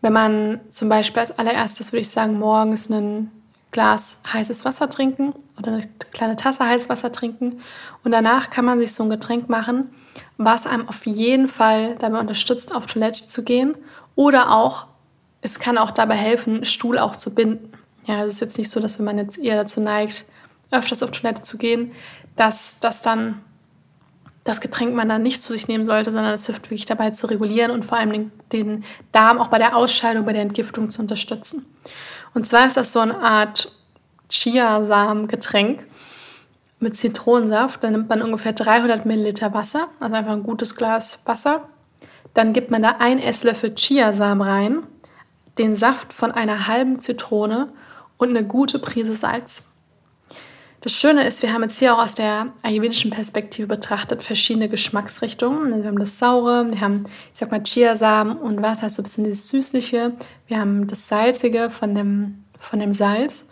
Wenn 0.01 0.12
man 0.12 0.61
zum 0.71 0.89
Beispiel 0.89 1.21
als 1.21 1.37
allererstes, 1.39 1.93
würde 1.93 2.03
ich 2.03 2.11
sagen, 2.11 2.39
morgens 2.39 2.89
ein 2.91 3.33
Glas 3.73 4.19
heißes 4.33 4.65
Wasser 4.65 4.89
trinken 4.89 5.35
oder 5.59 5.73
eine 5.73 5.89
kleine 6.12 6.37
Tasse 6.37 6.65
heißes 6.65 6.89
Wasser 6.89 7.11
trinken 7.11 7.61
und 8.05 8.12
danach 8.12 8.51
kann 8.51 8.65
man 8.65 8.79
sich 8.79 8.95
so 8.95 9.03
ein 9.03 9.11
Getränk 9.11 9.49
machen, 9.49 9.93
was 10.37 10.67
einem 10.67 10.89
auf 10.89 11.07
jeden 11.07 11.49
Fall 11.49 11.97
dabei 11.99 12.21
unterstützt, 12.21 12.75
auf 12.75 12.87
Toilette 12.87 13.29
zu 13.29 13.43
gehen 13.45 13.75
oder 14.15 14.53
auch, 14.53 14.87
es 15.41 15.59
kann 15.59 15.79
auch 15.79 15.91
dabei 15.91 16.15
helfen, 16.15 16.65
Stuhl 16.65 16.99
auch 16.99 17.17
zu 17.17 17.35
binden. 17.35 17.71
Ja, 18.07 18.25
es 18.25 18.35
ist 18.35 18.41
jetzt 18.41 18.59
nicht 18.59 18.71
so, 18.71 18.81
dass 18.81 18.99
wenn 18.99 19.07
man 19.07 19.19
jetzt 19.19 19.39
eher 19.39 19.57
dazu 19.57 19.81
neigt, 19.81 20.27
öfters 20.71 21.03
auf 21.03 21.11
Toilette 21.11 21.43
zu 21.43 21.59
gehen, 21.59 21.93
dass 22.37 22.81
das 22.81 23.03
dann 23.03 23.41
das 24.45 24.61
Getränk 24.61 24.95
man 24.95 25.09
dann 25.09 25.23
nicht 25.23 25.43
zu 25.43 25.53
sich 25.53 25.69
nehmen 25.69 25.87
sollte, 25.87 26.13
sondern 26.13 26.35
es 26.35 26.47
hilft 26.47 26.67
wirklich 26.67 26.85
dabei 26.85 27.11
zu 27.11 27.27
regulieren 27.27 27.71
und 27.71 27.85
vor 27.85 27.97
allem 27.97 28.13
den, 28.13 28.33
den 28.53 28.85
Darm 29.11 29.39
auch 29.39 29.49
bei 29.49 29.59
der 29.59 29.75
Ausscheidung, 29.75 30.27
bei 30.27 30.35
der 30.35 30.43
Entgiftung 30.43 30.91
zu 30.91 31.01
unterstützen. 31.01 31.65
Und 32.35 32.47
zwar 32.47 32.67
ist 32.67 32.77
das 32.77 32.93
so 32.93 33.01
eine 33.01 33.19
Art 33.19 33.73
Chiasamen-Getränk 34.29 35.87
mit 36.81 36.97
Zitronensaft. 36.97 37.82
Da 37.82 37.91
nimmt 37.91 38.09
man 38.09 38.23
ungefähr 38.23 38.53
300 38.53 39.06
Milliliter 39.06 39.53
Wasser, 39.55 39.88
also 40.00 40.15
einfach 40.15 40.32
ein 40.32 40.43
gutes 40.43 40.76
Glas 40.76 41.21
Wasser. 41.25 41.69
Dann 42.35 42.53
gibt 42.53 42.71
man 42.71 42.82
da 42.82 42.97
ein 42.99 43.19
Esslöffel 43.19 43.75
Chiasamen 43.75 44.47
rein, 44.47 44.82
den 45.59 45.76
Saft 45.76 46.12
von 46.12 46.32
einer 46.32 46.67
halben 46.67 46.99
Zitrone 46.99 47.73
und 48.17 48.31
eine 48.31 48.44
gute 48.44 48.79
Prise 48.79 49.15
Salz. 49.15 49.65
Das 50.84 50.93
Schöne 50.93 51.27
ist, 51.27 51.41
wir 51.41 51.55
haben 51.55 51.63
jetzt 51.63 51.79
hier 51.79 51.94
auch 51.94 52.05
aus 52.05 52.15
der 52.15 52.49
ayurvedischen 52.60 53.10
Perspektive 53.10 53.67
betrachtet 53.67 54.22
verschiedene 54.22 54.69
Geschmacksrichtungen. 54.69 55.81
Wir 55.81 55.89
haben 55.89 55.99
das 55.99 56.19
Saure, 56.19 56.70
wir 56.70 56.79
haben, 56.79 57.06
ich 57.32 57.41
sag 57.41 57.51
mal, 57.51 57.63
Chiasamen 57.63 58.37
und 58.37 58.60
Wasser, 58.60 58.91
so 58.91 59.01
ein 59.01 59.05
bisschen 59.05 59.25
das 59.25 59.49
Süßliche. 59.49 60.13
Wir 60.46 60.60
haben 60.60 60.87
das 60.87 61.08
Salzige 61.08 61.70
von 61.70 61.94
dem, 61.94 62.44
von 62.60 62.81
dem 62.81 62.93
Salz. 62.93 63.49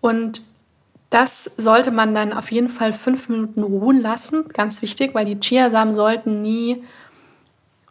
Und 0.00 0.42
das 1.10 1.50
sollte 1.56 1.90
man 1.90 2.14
dann 2.14 2.32
auf 2.32 2.52
jeden 2.52 2.68
Fall 2.68 2.92
fünf 2.92 3.28
Minuten 3.28 3.62
ruhen 3.64 4.00
lassen. 4.00 4.48
Ganz 4.48 4.80
wichtig, 4.80 5.14
weil 5.14 5.24
die 5.24 5.40
Chiasamen 5.40 5.92
sollten 5.92 6.40
nie 6.40 6.84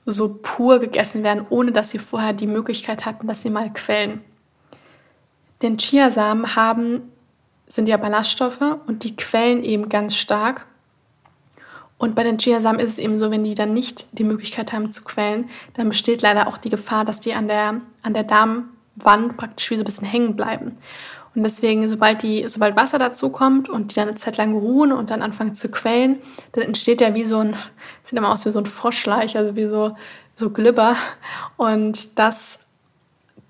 so 0.06 0.40
pur 0.42 0.80
gegessen 0.80 1.24
werden, 1.24 1.46
ohne 1.50 1.74
dass 1.74 1.92
sie 1.92 2.00
vorher 2.00 2.34
die 2.34 2.48
Möglichkeit 2.48 3.06
hatten, 3.06 3.28
dass 3.28 3.42
sie 3.42 3.50
mal 3.50 3.72
quellen. 3.72 4.22
Denn 5.62 5.78
Chiasamen 5.78 6.56
haben, 6.56 7.12
sind 7.68 7.90
ja 7.90 7.98
Ballaststoffe 7.98 8.78
und 8.88 9.04
die 9.04 9.16
quellen 9.16 9.64
eben 9.64 9.90
ganz 9.90 10.16
stark. 10.16 10.66
Und 11.98 12.16
bei 12.16 12.24
den 12.24 12.38
Chiasamen 12.38 12.80
ist 12.80 12.94
es 12.94 12.98
eben 12.98 13.18
so, 13.18 13.30
wenn 13.30 13.44
die 13.44 13.54
dann 13.54 13.74
nicht 13.74 14.18
die 14.18 14.24
Möglichkeit 14.24 14.72
haben 14.72 14.92
zu 14.94 15.04
quellen, 15.04 15.50
dann 15.74 15.90
besteht 15.90 16.22
leider 16.22 16.48
auch 16.48 16.58
die 16.58 16.70
Gefahr, 16.70 17.04
dass 17.04 17.20
die 17.20 17.34
an 17.34 17.50
der, 17.50 17.82
an 18.02 18.14
der 18.14 18.24
Darmwand 18.24 19.36
praktisch 19.36 19.70
wie 19.70 19.76
so 19.76 19.84
ein 19.84 19.86
bisschen 19.86 20.08
hängen 20.08 20.38
bleiben. 20.38 20.78
Und 21.40 21.44
deswegen, 21.44 21.88
sobald, 21.88 22.22
die, 22.22 22.50
sobald 22.50 22.76
Wasser 22.76 23.00
dazu 23.00 23.30
kommt 23.30 23.70
und 23.70 23.92
die 23.92 23.96
dann 23.96 24.10
eine 24.10 24.18
Zeit 24.18 24.36
lang 24.36 24.54
ruhen 24.54 24.92
und 24.92 25.10
dann 25.10 25.22
anfangen 25.22 25.56
zu 25.56 25.70
quellen, 25.72 26.18
dann 26.52 26.66
entsteht 26.66 27.00
ja 27.00 27.16
wie 27.16 27.24
so 27.24 27.40
ein, 27.40 27.56
sieht 28.04 28.18
immer 28.18 28.30
aus 28.30 28.46
wie 28.46 28.52
so 28.52 28.60
ein 28.60 28.66
Froschleich, 28.66 29.38
also 29.38 29.56
wie 29.56 29.66
so, 29.66 29.96
so 30.36 30.50
Glibber. 30.50 30.98
Und 31.56 32.20
das 32.20 32.60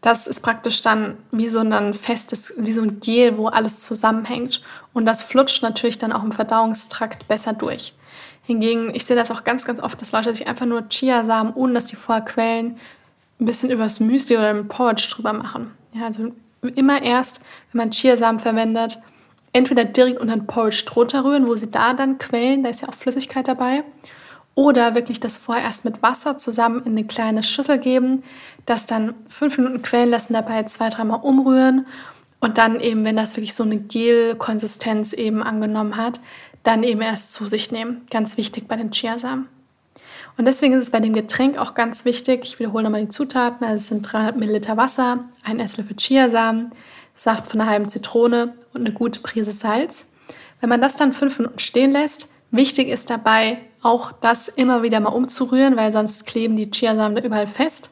das 0.01 0.27
ist 0.27 0.41
praktisch 0.41 0.83
dann 0.83 1.17
wie 1.31 1.47
so 1.47 1.59
ein 1.61 1.93
festes, 1.95 2.53
wie 2.57 2.71
so 2.71 2.83
ein 2.83 2.99
Gel, 2.99 3.37
wo 3.39 3.47
alles 3.47 3.81
zusammenhängt. 3.81 4.61
Und 4.93 5.05
das 5.05 5.23
flutscht 5.23 5.63
natürlich 5.63 5.97
dann 5.97 6.13
auch 6.13 6.23
im 6.23 6.31
Verdauungstrakt 6.31 7.27
besser 7.27 7.53
durch. 7.53 7.95
Hingegen, 8.43 8.93
ich 8.93 9.05
sehe 9.05 9.17
das 9.17 9.31
auch 9.31 9.43
ganz, 9.43 9.65
ganz 9.65 9.79
oft, 9.81 9.99
dass 9.99 10.11
Leute 10.11 10.33
sich 10.33 10.47
einfach 10.47 10.67
nur 10.67 10.87
Chiasamen, 10.87 11.53
ohne 11.53 11.73
dass 11.73 11.87
die 11.87 11.95
vorher 11.95 12.23
quellen, 12.23 12.77
ein 13.39 13.45
bisschen 13.45 13.71
übers 13.71 13.99
Müsli 13.99 14.37
oder 14.37 14.51
im 14.51 14.67
Porridge 14.67 15.09
drüber 15.11 15.33
machen. 15.33 15.71
Ja, 15.93 16.05
also 16.05 16.31
immer 16.61 17.01
erst, 17.01 17.41
wenn 17.71 17.79
man 17.79 17.91
Chiasamen 17.91 18.39
verwendet, 18.39 18.99
entweder 19.53 19.85
direkt 19.85 20.19
unter 20.19 20.35
den 20.35 20.45
Porridge 20.47 20.83
drunter 20.85 21.23
rühren, 21.23 21.47
wo 21.47 21.55
sie 21.55 21.71
da 21.71 21.93
dann 21.93 22.17
quellen, 22.17 22.63
da 22.63 22.69
ist 22.69 22.81
ja 22.81 22.89
auch 22.89 22.93
Flüssigkeit 22.93 23.47
dabei, 23.47 23.83
Oder 24.59 24.93
wirklich 24.93 25.21
das 25.21 25.37
vorher 25.37 25.63
erst 25.63 25.85
mit 25.85 26.03
Wasser 26.03 26.37
zusammen 26.37 26.81
in 26.83 26.91
eine 26.91 27.05
kleine 27.05 27.43
Schüssel 27.43 27.77
geben, 27.77 28.23
das 28.65 28.85
dann 28.85 29.13
fünf 29.29 29.57
Minuten 29.57 29.81
quellen 29.81 30.09
lassen, 30.09 30.33
dabei 30.33 30.63
zwei, 30.63 30.89
dreimal 30.89 31.21
umrühren 31.21 31.87
und 32.41 32.57
dann 32.57 32.81
eben, 32.81 33.05
wenn 33.05 33.15
das 33.15 33.37
wirklich 33.37 33.53
so 33.53 33.63
eine 33.63 33.77
Gel-Konsistenz 33.77 35.13
eben 35.13 35.43
angenommen 35.43 35.95
hat, 35.95 36.19
dann 36.63 36.83
eben 36.83 36.99
erst 36.99 37.31
zu 37.31 37.47
sich 37.47 37.71
nehmen. 37.71 38.05
Ganz 38.11 38.35
wichtig 38.35 38.67
bei 38.67 38.75
den 38.75 38.91
Chiasamen. 38.91 39.47
Und 40.39 40.45
deswegen 40.45 40.73
ist 40.73 40.83
es 40.83 40.89
bei 40.89 41.01
dem 41.01 41.11
Getränk 41.11 41.57
auch 41.57 41.73
ganz 41.73 42.05
wichtig, 42.05 42.43
ich 42.43 42.59
wiederhole 42.59 42.85
nochmal 42.85 43.01
die 43.01 43.09
Zutaten, 43.09 43.67
also 43.67 43.75
es 43.75 43.89
sind 43.89 44.03
300 44.03 44.37
Milliliter 44.37 44.77
Wasser, 44.77 45.25
ein 45.43 45.59
Esslöffel 45.59 45.97
Chiasamen, 45.97 46.71
Saft 47.13 47.47
von 47.47 47.59
einer 47.59 47.69
halben 47.69 47.89
Zitrone 47.89 48.53
und 48.73 48.79
eine 48.79 48.93
gute 48.93 49.19
Prise 49.19 49.51
Salz. 49.51 50.05
Wenn 50.61 50.69
man 50.69 50.79
das 50.79 50.95
dann 50.95 51.11
fünf 51.11 51.39
Minuten 51.39 51.59
stehen 51.59 51.91
lässt, 51.91 52.29
wichtig 52.51 52.87
ist 52.87 53.09
dabei 53.09 53.57
auch 53.81 54.13
das 54.13 54.47
immer 54.47 54.81
wieder 54.81 55.01
mal 55.01 55.09
umzurühren, 55.09 55.75
weil 55.75 55.91
sonst 55.91 56.25
kleben 56.25 56.55
die 56.55 56.71
Chiasamen 56.71 57.17
da 57.17 57.21
überall 57.21 57.45
fest. 57.45 57.91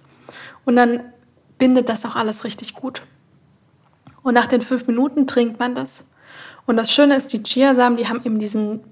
Und 0.63 0.77
dann 0.77 1.01
bindet 1.57 1.89
das 1.89 2.05
auch 2.05 2.15
alles 2.15 2.45
richtig 2.45 2.75
gut. 2.75 3.01
Und 4.23 4.35
nach 4.35 4.47
den 4.47 4.61
fünf 4.61 4.87
Minuten 4.87 5.27
trinkt 5.27 5.59
man 5.59 5.75
das. 5.75 6.07
Und 6.65 6.77
das 6.77 6.93
Schöne 6.93 7.17
ist, 7.17 7.33
die 7.33 7.43
Chiasamen, 7.43 7.97
die 7.97 8.07
haben 8.07 8.23
eben 8.23 8.39
diesen 8.39 8.85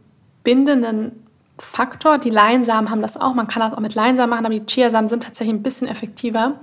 bindenden 0.43 1.24
Faktor. 1.57 2.17
Die 2.17 2.29
Leinsamen 2.29 2.89
haben 2.89 3.01
das 3.01 3.17
auch. 3.17 3.33
Man 3.33 3.47
kann 3.47 3.61
das 3.61 3.73
auch 3.73 3.81
mit 3.81 3.95
Leinsamen 3.95 4.29
machen, 4.29 4.45
aber 4.45 4.55
die 4.55 4.65
Chiasamen 4.65 5.07
sind 5.07 5.23
tatsächlich 5.23 5.55
ein 5.55 5.63
bisschen 5.63 5.87
effektiver. 5.87 6.59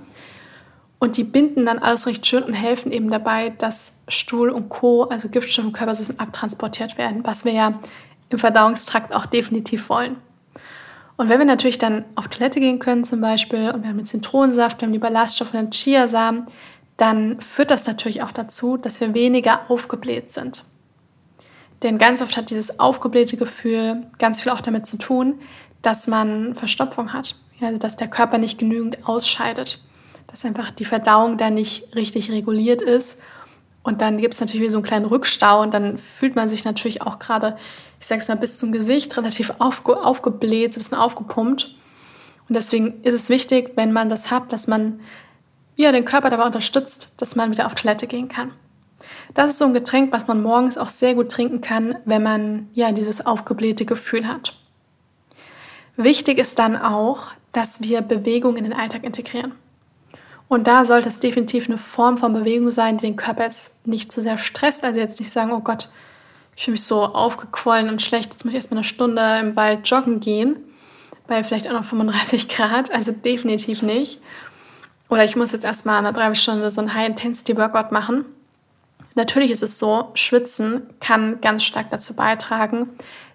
Und 0.99 1.17
die 1.17 1.23
binden 1.23 1.65
dann 1.65 1.79
alles 1.79 2.07
recht 2.07 2.25
schön 2.25 2.43
und 2.43 2.53
helfen 2.53 2.91
eben 2.91 3.09
dabei, 3.09 3.49
dass 3.49 3.95
Stuhl 4.07 4.49
und 4.49 4.69
Co., 4.69 5.03
also 5.03 5.27
Giftstoffe 5.27 5.65
im 5.65 5.73
Körper, 5.73 5.93
so 5.95 6.13
abtransportiert 6.17 6.97
werden, 6.97 7.25
was 7.25 7.43
wir 7.43 7.51
ja 7.51 7.79
im 8.29 8.39
Verdauungstrakt 8.39 9.13
auch 9.13 9.25
definitiv 9.25 9.89
wollen. 9.89 10.15
Und 11.17 11.29
wenn 11.29 11.39
wir 11.39 11.45
natürlich 11.45 11.77
dann 11.77 12.05
auf 12.15 12.27
Toilette 12.27 12.59
gehen 12.59 12.79
können 12.79 13.03
zum 13.03 13.21
Beispiel 13.21 13.71
und 13.71 13.83
wir 13.83 13.89
haben 13.89 13.97
den 13.97 14.05
Zitronensaft, 14.05 14.79
wir 14.79 14.87
haben 14.87 14.93
die 14.93 14.99
Ballaststoffe 14.99 15.53
und 15.53 15.59
den 15.59 15.71
Chiasamen, 15.71 16.45
dann 16.97 17.41
führt 17.41 17.71
das 17.71 17.85
natürlich 17.85 18.23
auch 18.23 18.31
dazu, 18.31 18.77
dass 18.77 19.01
wir 19.01 19.13
weniger 19.13 19.69
aufgebläht 19.69 20.31
sind. 20.33 20.63
Denn 21.83 21.97
ganz 21.97 22.21
oft 22.21 22.37
hat 22.37 22.49
dieses 22.49 22.79
aufgeblähte 22.79 23.37
Gefühl 23.37 24.07
ganz 24.17 24.41
viel 24.41 24.51
auch 24.51 24.61
damit 24.61 24.87
zu 24.87 24.97
tun, 24.97 25.39
dass 25.81 26.07
man 26.07 26.55
Verstopfung 26.55 27.13
hat. 27.13 27.35
Also 27.61 27.77
dass 27.77 27.95
der 27.95 28.07
Körper 28.07 28.37
nicht 28.37 28.57
genügend 28.57 29.07
ausscheidet. 29.07 29.83
Dass 30.27 30.45
einfach 30.45 30.71
die 30.71 30.85
Verdauung 30.85 31.37
da 31.37 31.49
nicht 31.49 31.95
richtig 31.95 32.31
reguliert 32.31 32.81
ist. 32.81 33.19
Und 33.83 34.01
dann 34.01 34.17
gibt 34.17 34.33
es 34.33 34.39
natürlich 34.39 34.71
so 34.71 34.77
einen 34.77 34.85
kleinen 34.85 35.05
Rückstau 35.05 35.61
und 35.61 35.73
dann 35.73 35.97
fühlt 35.97 36.35
man 36.35 36.47
sich 36.47 36.63
natürlich 36.63 37.01
auch 37.01 37.19
gerade, 37.19 37.57
ich 37.99 38.07
sag's 38.07 38.29
mal, 38.29 38.35
bis 38.35 38.57
zum 38.57 38.71
Gesicht 38.71 39.15
relativ 39.17 39.53
aufge 39.59 39.97
aufgebläht, 39.97 40.73
so 40.73 40.79
ein 40.79 40.83
bisschen 40.83 40.97
aufgepumpt. 40.97 41.75
Und 42.47 42.55
deswegen 42.55 43.01
ist 43.03 43.13
es 43.13 43.29
wichtig, 43.29 43.73
wenn 43.75 43.91
man 43.91 44.09
das 44.09 44.31
hat, 44.31 44.53
dass 44.53 44.67
man 44.67 45.01
ja, 45.75 45.91
den 45.91 46.05
Körper 46.05 46.29
dabei 46.29 46.45
unterstützt, 46.45 47.15
dass 47.17 47.35
man 47.35 47.51
wieder 47.51 47.65
auf 47.65 47.75
Toilette 47.75 48.07
gehen 48.07 48.29
kann. 48.29 48.53
Das 49.33 49.51
ist 49.51 49.59
so 49.59 49.65
ein 49.65 49.73
Getränk, 49.73 50.11
was 50.11 50.27
man 50.27 50.41
morgens 50.41 50.77
auch 50.77 50.89
sehr 50.89 51.15
gut 51.15 51.31
trinken 51.31 51.61
kann, 51.61 51.97
wenn 52.05 52.23
man 52.23 52.69
ja 52.73 52.91
dieses 52.91 53.25
aufgeblähte 53.25 53.85
Gefühl 53.85 54.27
hat. 54.27 54.55
Wichtig 55.95 56.39
ist 56.39 56.59
dann 56.59 56.75
auch, 56.75 57.27
dass 57.51 57.81
wir 57.81 58.01
Bewegung 58.01 58.57
in 58.57 58.63
den 58.63 58.73
Alltag 58.73 59.03
integrieren. 59.03 59.53
Und 60.47 60.67
da 60.67 60.85
sollte 60.85 61.07
es 61.07 61.19
definitiv 61.19 61.67
eine 61.67 61.77
Form 61.77 62.17
von 62.17 62.33
Bewegung 62.33 62.69
sein, 62.71 62.97
die 62.97 63.07
den 63.07 63.15
Körper 63.15 63.43
jetzt 63.43 63.73
nicht 63.87 64.11
zu 64.11 64.21
sehr 64.21 64.37
stresst. 64.37 64.83
Also 64.83 64.99
jetzt 64.99 65.19
nicht 65.19 65.31
sagen, 65.31 65.51
oh 65.51 65.61
Gott, 65.61 65.89
ich 66.55 66.65
fühle 66.65 66.73
mich 66.73 66.83
so 66.83 67.03
aufgequollen 67.03 67.89
und 67.89 68.01
schlecht, 68.01 68.31
jetzt 68.31 68.45
muss 68.45 68.51
ich 68.51 68.57
erstmal 68.57 68.79
eine 68.79 68.83
Stunde 68.83 69.39
im 69.39 69.55
Wald 69.55 69.87
joggen 69.87 70.19
gehen, 70.19 70.57
bei 71.27 71.43
vielleicht 71.43 71.67
auch 71.67 71.73
noch 71.73 71.85
35 71.85 72.49
Grad. 72.49 72.91
Also 72.91 73.11
definitiv 73.11 73.81
nicht. 73.81 74.21
Oder 75.09 75.23
ich 75.23 75.35
muss 75.35 75.51
jetzt 75.51 75.65
erstmal 75.65 75.99
eine 75.99 76.13
Dreiviertelstunde 76.13 76.69
so 76.71 76.81
ein 76.81 76.93
High-Intensity-Workout 76.93 77.91
machen. 77.91 78.25
Natürlich 79.15 79.51
ist 79.51 79.63
es 79.63 79.79
so, 79.79 80.09
Schwitzen 80.15 80.83
kann 80.99 81.39
ganz 81.41 81.63
stark 81.63 81.89
dazu 81.91 82.15
beitragen, 82.15 82.89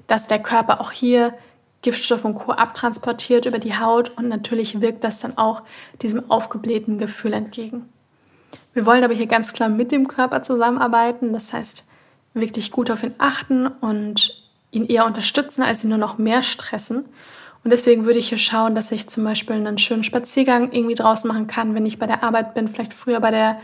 dass 0.07 0.27
der 0.27 0.41
Körper 0.41 0.81
auch 0.81 0.91
hier 0.91 1.35
Giftstoff 1.83 2.25
und 2.25 2.35
Co. 2.35 2.53
abtransportiert 2.53 3.47
über 3.47 3.61
die 3.61 3.79
Haut 3.79 4.11
und 4.17 4.29
natürlich 4.29 4.81
wirkt 4.81 5.05
das 5.05 5.21
dann 5.21 5.39
auch 5.39 5.63
diesem 6.03 6.29
aufgeblähten 6.31 6.99
Gefühl 6.99 7.33
entgegen. 7.33 7.89
Wir 8.75 8.85
wollen 8.85 9.05
aber 9.05 9.15
hier 9.15 9.27
ganz 9.27 9.53
klar 9.53 9.69
mit 9.69 9.93
dem 9.93 10.09
Körper 10.09 10.43
zusammenarbeiten, 10.43 11.33
das 11.33 11.53
heißt 11.53 11.87
wirklich 12.35 12.73
gut 12.73 12.91
auf 12.91 13.03
ihn 13.03 13.15
achten 13.19 13.67
und 13.67 14.43
ihn 14.71 14.87
eher 14.87 15.07
unterstützen, 15.07 15.63
als 15.63 15.85
ihn 15.85 15.91
nur 15.91 15.99
noch 15.99 16.19
mehr 16.19 16.43
stressen. 16.43 17.05
Und 17.65 17.71
deswegen 17.71 18.05
würde 18.05 18.19
ich 18.19 18.29
hier 18.29 18.39
schauen, 18.39 18.75
dass 18.75 18.93
ich 18.93 19.09
zum 19.09 19.25
Beispiel 19.25 19.57
einen 19.57 19.79
schönen 19.79 20.05
Spaziergang 20.05 20.73
irgendwie 20.73 20.95
draußen 20.95 21.29
machen 21.29 21.47
kann, 21.47 21.75
wenn 21.75 21.87
ich 21.87 21.99
bei 21.99 22.07
der 22.07 22.23
Arbeit 22.23 22.55
bin, 22.55 22.69
vielleicht 22.69 22.95
früher 22.95 23.21
bei 23.21 23.31
der 23.31 23.61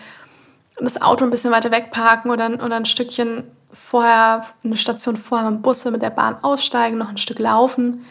das 0.76 1.00
Auto 1.00 1.24
ein 1.24 1.30
bisschen 1.30 1.50
weiter 1.50 1.70
wegparken 1.70 2.30
oder, 2.30 2.46
oder 2.46 2.76
ein 2.76 2.84
Stückchen 2.84 3.44
vorher, 3.72 4.44
eine 4.62 4.76
Station 4.76 5.16
vorher 5.16 5.50
mit 5.50 5.60
dem 5.60 5.62
Bus 5.62 5.84
mit 5.84 6.02
der 6.02 6.10
Bahn 6.10 6.36
aussteigen, 6.42 6.98
noch 6.98 7.08
ein 7.08 7.16
Stück 7.16 7.38
laufen. 7.38 8.04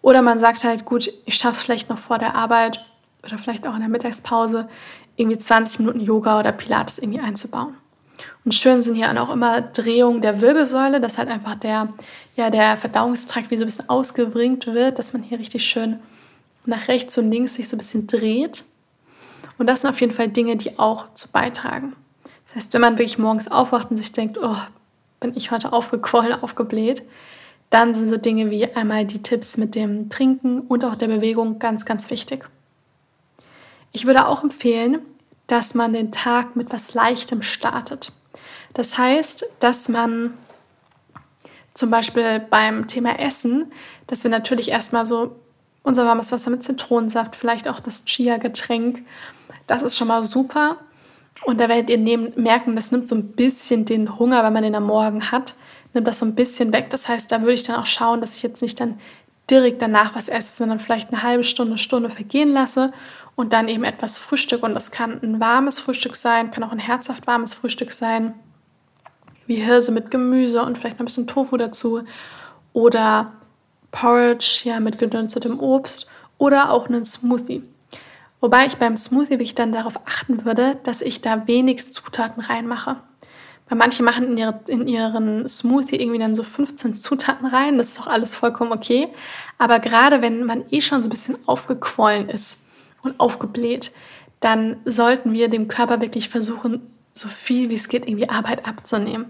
Oder 0.00 0.22
man 0.22 0.38
sagt 0.38 0.64
halt, 0.64 0.84
gut, 0.84 1.10
ich 1.24 1.34
schaffe 1.34 1.54
es 1.54 1.62
vielleicht 1.62 1.88
noch 1.88 1.98
vor 1.98 2.18
der 2.18 2.34
Arbeit 2.34 2.84
oder 3.24 3.38
vielleicht 3.38 3.66
auch 3.66 3.74
in 3.74 3.80
der 3.80 3.88
Mittagspause, 3.88 4.68
irgendwie 5.16 5.38
20 5.38 5.80
Minuten 5.80 6.00
Yoga 6.00 6.40
oder 6.40 6.52
Pilates 6.52 6.98
irgendwie 6.98 7.20
einzubauen. 7.20 7.74
Und 8.44 8.54
schön 8.54 8.82
sind 8.82 8.94
hier 8.94 9.10
auch 9.22 9.30
immer 9.30 9.60
Drehungen 9.60 10.20
der 10.20 10.40
Wirbelsäule, 10.40 11.00
dass 11.00 11.18
halt 11.18 11.28
einfach 11.28 11.54
der, 11.54 11.92
ja, 12.36 12.50
der 12.50 12.76
Verdauungstrakt 12.76 13.50
wie 13.50 13.56
so 13.56 13.62
ein 13.62 13.66
bisschen 13.66 13.88
ausgebringt 13.88 14.66
wird, 14.66 14.98
dass 14.98 15.12
man 15.12 15.22
hier 15.22 15.38
richtig 15.38 15.64
schön 15.64 16.00
nach 16.64 16.88
rechts 16.88 17.18
und 17.18 17.30
links 17.30 17.54
sich 17.54 17.68
so 17.68 17.76
ein 17.76 17.78
bisschen 17.78 18.06
dreht. 18.06 18.64
Und 19.58 19.66
das 19.66 19.82
sind 19.82 19.90
auf 19.90 20.00
jeden 20.00 20.12
Fall 20.12 20.28
Dinge, 20.28 20.56
die 20.56 20.78
auch 20.78 21.14
zu 21.14 21.28
beitragen. 21.30 21.94
Das 22.46 22.56
heißt, 22.56 22.72
wenn 22.74 22.80
man 22.80 22.98
wirklich 22.98 23.18
morgens 23.18 23.50
aufwacht 23.50 23.90
und 23.90 23.96
sich 23.96 24.12
denkt, 24.12 24.38
oh, 24.40 24.56
bin 25.20 25.36
ich 25.36 25.50
heute 25.50 25.72
aufgequollen, 25.72 26.42
aufgebläht, 26.42 27.02
dann 27.70 27.94
sind 27.94 28.08
so 28.08 28.18
Dinge 28.18 28.50
wie 28.50 28.66
einmal 28.74 29.06
die 29.06 29.22
Tipps 29.22 29.56
mit 29.56 29.74
dem 29.74 30.10
Trinken 30.10 30.60
und 30.60 30.84
auch 30.84 30.94
der 30.94 31.08
Bewegung 31.08 31.58
ganz, 31.58 31.86
ganz 31.86 32.10
wichtig. 32.10 32.48
Ich 33.92 34.04
würde 34.04 34.26
auch 34.26 34.42
empfehlen, 34.42 34.98
dass 35.46 35.74
man 35.74 35.92
den 35.92 36.12
Tag 36.12 36.56
mit 36.56 36.72
was 36.72 36.94
Leichtem 36.94 37.42
startet. 37.42 38.12
Das 38.74 38.98
heißt, 38.98 39.56
dass 39.60 39.88
man 39.88 40.34
zum 41.74 41.90
Beispiel 41.90 42.40
beim 42.40 42.86
Thema 42.86 43.18
Essen, 43.18 43.72
dass 44.06 44.24
wir 44.24 44.30
natürlich 44.30 44.70
erstmal 44.70 45.06
so 45.06 45.36
unser 45.82 46.04
warmes 46.04 46.30
Wasser 46.32 46.50
mit 46.50 46.64
Zitronensaft, 46.64 47.34
vielleicht 47.34 47.68
auch 47.68 47.80
das 47.80 48.04
Chia-Getränk 48.04 49.04
das 49.72 49.82
ist 49.82 49.96
schon 49.96 50.08
mal 50.08 50.22
super. 50.22 50.76
Und 51.44 51.60
da 51.60 51.68
werdet 51.68 51.90
ihr 51.90 51.98
nehmen, 51.98 52.32
merken, 52.36 52.76
das 52.76 52.92
nimmt 52.92 53.08
so 53.08 53.14
ein 53.14 53.32
bisschen 53.32 53.84
den 53.84 54.18
Hunger, 54.18 54.44
wenn 54.44 54.52
man 54.52 54.62
den 54.62 54.74
am 54.74 54.86
Morgen 54.86 55.32
hat, 55.32 55.54
nimmt 55.92 56.06
das 56.06 56.20
so 56.20 56.26
ein 56.26 56.34
bisschen 56.34 56.72
weg. 56.72 56.90
Das 56.90 57.08
heißt, 57.08 57.32
da 57.32 57.40
würde 57.40 57.54
ich 57.54 57.64
dann 57.64 57.76
auch 57.76 57.86
schauen, 57.86 58.20
dass 58.20 58.36
ich 58.36 58.42
jetzt 58.42 58.62
nicht 58.62 58.78
dann 58.80 58.98
direkt 59.50 59.82
danach 59.82 60.14
was 60.14 60.28
esse, 60.28 60.56
sondern 60.56 60.78
vielleicht 60.78 61.12
eine 61.12 61.22
halbe 61.22 61.42
Stunde, 61.42 61.78
Stunde 61.78 62.10
vergehen 62.10 62.50
lasse 62.50 62.92
und 63.34 63.52
dann 63.52 63.68
eben 63.68 63.82
etwas 63.82 64.16
Frühstück. 64.16 64.62
Und 64.62 64.74
das 64.74 64.90
kann 64.90 65.20
ein 65.22 65.40
warmes 65.40 65.78
Frühstück 65.78 66.16
sein, 66.16 66.50
kann 66.50 66.62
auch 66.62 66.72
ein 66.72 66.78
herzhaft 66.78 67.26
warmes 67.26 67.54
Frühstück 67.54 67.92
sein, 67.92 68.34
wie 69.46 69.56
Hirse 69.56 69.90
mit 69.90 70.10
Gemüse 70.10 70.62
und 70.62 70.78
vielleicht 70.78 70.96
noch 70.96 71.02
ein 71.02 71.06
bisschen 71.06 71.26
Tofu 71.26 71.56
dazu. 71.56 72.02
Oder 72.72 73.32
Porridge 73.90 74.62
ja, 74.64 74.80
mit 74.80 74.98
gedünstetem 74.98 75.58
Obst 75.58 76.06
oder 76.38 76.70
auch 76.70 76.88
einen 76.88 77.04
Smoothie. 77.04 77.62
Wobei 78.42 78.66
ich 78.66 78.76
beim 78.76 78.96
Smoothie 78.96 79.30
wirklich 79.30 79.54
dann 79.54 79.70
darauf 79.70 80.00
achten 80.04 80.44
würde, 80.44 80.76
dass 80.82 81.00
ich 81.00 81.20
da 81.20 81.46
wenig 81.46 81.92
Zutaten 81.92 82.42
reinmache. 82.42 82.96
Weil 83.68 83.78
manche 83.78 84.02
machen 84.02 84.32
in, 84.32 84.36
ihre, 84.36 84.60
in 84.66 84.88
ihren 84.88 85.48
Smoothie 85.48 85.94
irgendwie 85.94 86.18
dann 86.18 86.34
so 86.34 86.42
15 86.42 86.96
Zutaten 86.96 87.46
rein. 87.46 87.78
Das 87.78 87.92
ist 87.92 88.00
auch 88.00 88.08
alles 88.08 88.34
vollkommen 88.34 88.72
okay. 88.72 89.08
Aber 89.58 89.78
gerade 89.78 90.22
wenn 90.22 90.44
man 90.44 90.64
eh 90.70 90.80
schon 90.80 91.02
so 91.02 91.06
ein 91.06 91.10
bisschen 91.10 91.38
aufgequollen 91.46 92.28
ist 92.28 92.64
und 93.02 93.20
aufgebläht, 93.20 93.92
dann 94.40 94.78
sollten 94.84 95.32
wir 95.32 95.48
dem 95.48 95.68
Körper 95.68 96.00
wirklich 96.00 96.28
versuchen, 96.28 96.82
so 97.14 97.28
viel 97.28 97.70
wie 97.70 97.76
es 97.76 97.88
geht, 97.88 98.08
irgendwie 98.08 98.28
Arbeit 98.28 98.66
abzunehmen. 98.66 99.26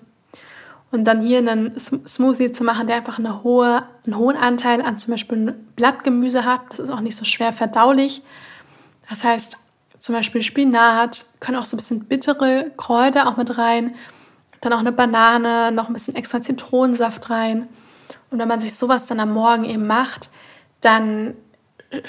Und 0.91 1.05
dann 1.05 1.21
hier 1.21 1.39
einen 1.39 1.79
Smoothie 1.79 2.53
zu 2.53 2.65
machen, 2.65 2.87
der 2.87 2.97
einfach 2.97 3.19
eine 3.19 3.45
hohe, 3.45 3.83
einen 4.07 4.17
hohen 4.17 4.37
Anteil 4.37 4.81
an 4.81 4.97
zum 4.97 5.11
Beispiel 5.11 5.55
Blattgemüse 5.77 6.47
hat. 6.47 6.63
Das 6.71 6.79
ist 6.79 6.91
auch 6.91 7.01
nicht 7.01 7.17
so 7.17 7.27
schwer 7.27 7.53
verdaulich 7.53 8.23
das 9.09 9.25
heißt, 9.25 9.59
zum 9.99 10.15
Beispiel 10.15 10.43
Spinat, 10.43 11.27
können 11.41 11.59
auch 11.59 11.65
so 11.65 11.77
ein 11.77 11.79
bisschen 11.79 12.05
bittere 12.07 12.73
Kräuter 12.77 13.29
auch 13.29 13.37
mit 13.37 13.57
rein. 13.57 13.95
Dann 14.61 14.73
auch 14.73 14.81
eine 14.81 14.93
Banane, 14.93 15.71
noch 15.73 15.89
ein 15.89 15.93
bisschen 15.93 16.17
extra 16.17 16.43
Zitronensaft 16.43 17.31
rein. 17.31 17.69
Und 18.31 18.39
wenn 18.39 18.49
man 18.49 18.61
sich 18.61 18.75
sowas 18.75 19.07
dann 19.07 19.21
am 19.21 19.33
Morgen 19.33 19.65
eben 19.65 19.87
macht, 19.87 20.31
dann 20.81 21.35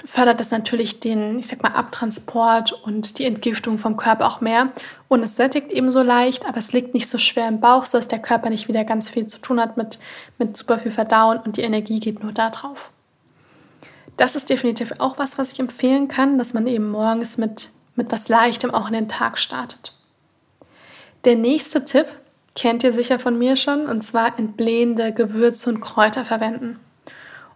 fördert 0.06 0.40
das 0.40 0.52
natürlich 0.52 1.00
den, 1.02 1.40
ich 1.40 1.48
sag 1.48 1.62
mal, 1.62 1.74
Abtransport 1.74 2.72
und 2.72 3.20
die 3.20 3.26
Entgiftung 3.26 3.78
vom 3.78 3.98
Körper 3.98 4.28
auch 4.28 4.40
mehr. 4.42 4.72
Und 5.08 5.24
es 5.24 5.36
sättigt 5.36 5.72
ebenso 5.72 6.02
leicht, 6.02 6.48
aber 6.48 6.58
es 6.58 6.72
liegt 6.72 6.94
nicht 6.94 7.10
so 7.10 7.18
schwer 7.18 7.48
im 7.48 7.60
Bauch, 7.60 7.86
sodass 7.86 8.08
der 8.08 8.20
Körper 8.20 8.50
nicht 8.50 8.68
wieder 8.68 8.86
ganz 8.86 9.10
viel 9.10 9.28
zu 9.28 9.40
tun 9.40 9.60
hat 9.60 9.76
mit, 9.76 10.00
mit 10.38 10.56
super 10.56 10.80
viel 10.80 10.92
Verdauen 10.92 11.40
und 11.40 11.58
die 11.58 11.62
Energie 11.62 12.00
geht 12.00 12.24
nur 12.24 12.32
da 12.32 12.50
drauf. 12.50 12.92
Das 14.18 14.36
ist 14.36 14.50
definitiv 14.50 14.94
auch 15.00 15.18
was, 15.18 15.38
was 15.38 15.54
ich 15.54 15.60
empfehlen 15.60 16.08
kann, 16.08 16.38
dass 16.38 16.54
man 16.54 16.68
eben 16.68 16.92
morgens 16.92 17.38
mit, 17.38 17.70
mit 17.96 18.12
was 18.12 18.30
Leichtem 18.30 18.72
auch 18.72 18.88
in 18.88 18.94
den 18.94 19.10
Tag 19.10 19.38
startet. 19.38 19.94
Der 21.26 21.36
nächste 21.36 21.86
Tipp 21.86 22.08
kennt 22.56 22.84
ihr 22.84 22.94
sicher 22.94 23.18
von 23.18 23.38
mir 23.38 23.56
schon, 23.56 23.88
und 23.88 24.04
zwar 24.04 24.38
entblähende 24.38 25.14
Gewürze 25.14 25.70
und 25.70 25.82
Kräuter 25.82 26.26
verwenden. 26.26 26.80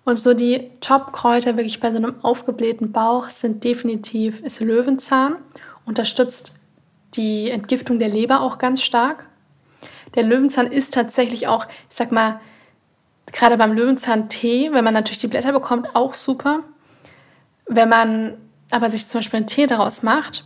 Und 0.05 0.17
so 0.17 0.33
die 0.33 0.71
Top-Kräuter 0.79 1.57
wirklich 1.57 1.81
bei 1.81 1.91
so 1.91 1.97
einem 1.97 2.15
aufgeblähten 2.23 2.93
Bauch 2.93 3.29
sind 3.29 3.63
definitiv 3.63 4.41
ist 4.41 4.61
Löwenzahn, 4.61 5.35
unterstützt 5.85 6.61
die 7.15 7.49
Entgiftung 7.49 7.99
der 7.99 8.07
Leber 8.07 8.39
auch 8.41 8.57
ganz 8.57 8.81
stark. 8.81 9.27
Der 10.15 10.23
Löwenzahn 10.23 10.71
ist 10.71 10.93
tatsächlich 10.93 11.47
auch, 11.47 11.65
ich 11.89 11.95
sag 11.95 12.13
mal, 12.13 12.39
gerade 13.31 13.57
beim 13.57 13.73
Löwenzahn-Tee, 13.73 14.71
wenn 14.71 14.83
man 14.83 14.93
natürlich 14.93 15.19
die 15.19 15.27
Blätter 15.27 15.51
bekommt, 15.51 15.95
auch 15.95 16.13
super. 16.13 16.61
Wenn 17.65 17.89
man 17.89 18.37
aber 18.71 18.89
sich 18.89 19.07
zum 19.07 19.19
Beispiel 19.19 19.37
einen 19.37 19.47
Tee 19.47 19.67
daraus 19.67 20.03
macht, 20.03 20.45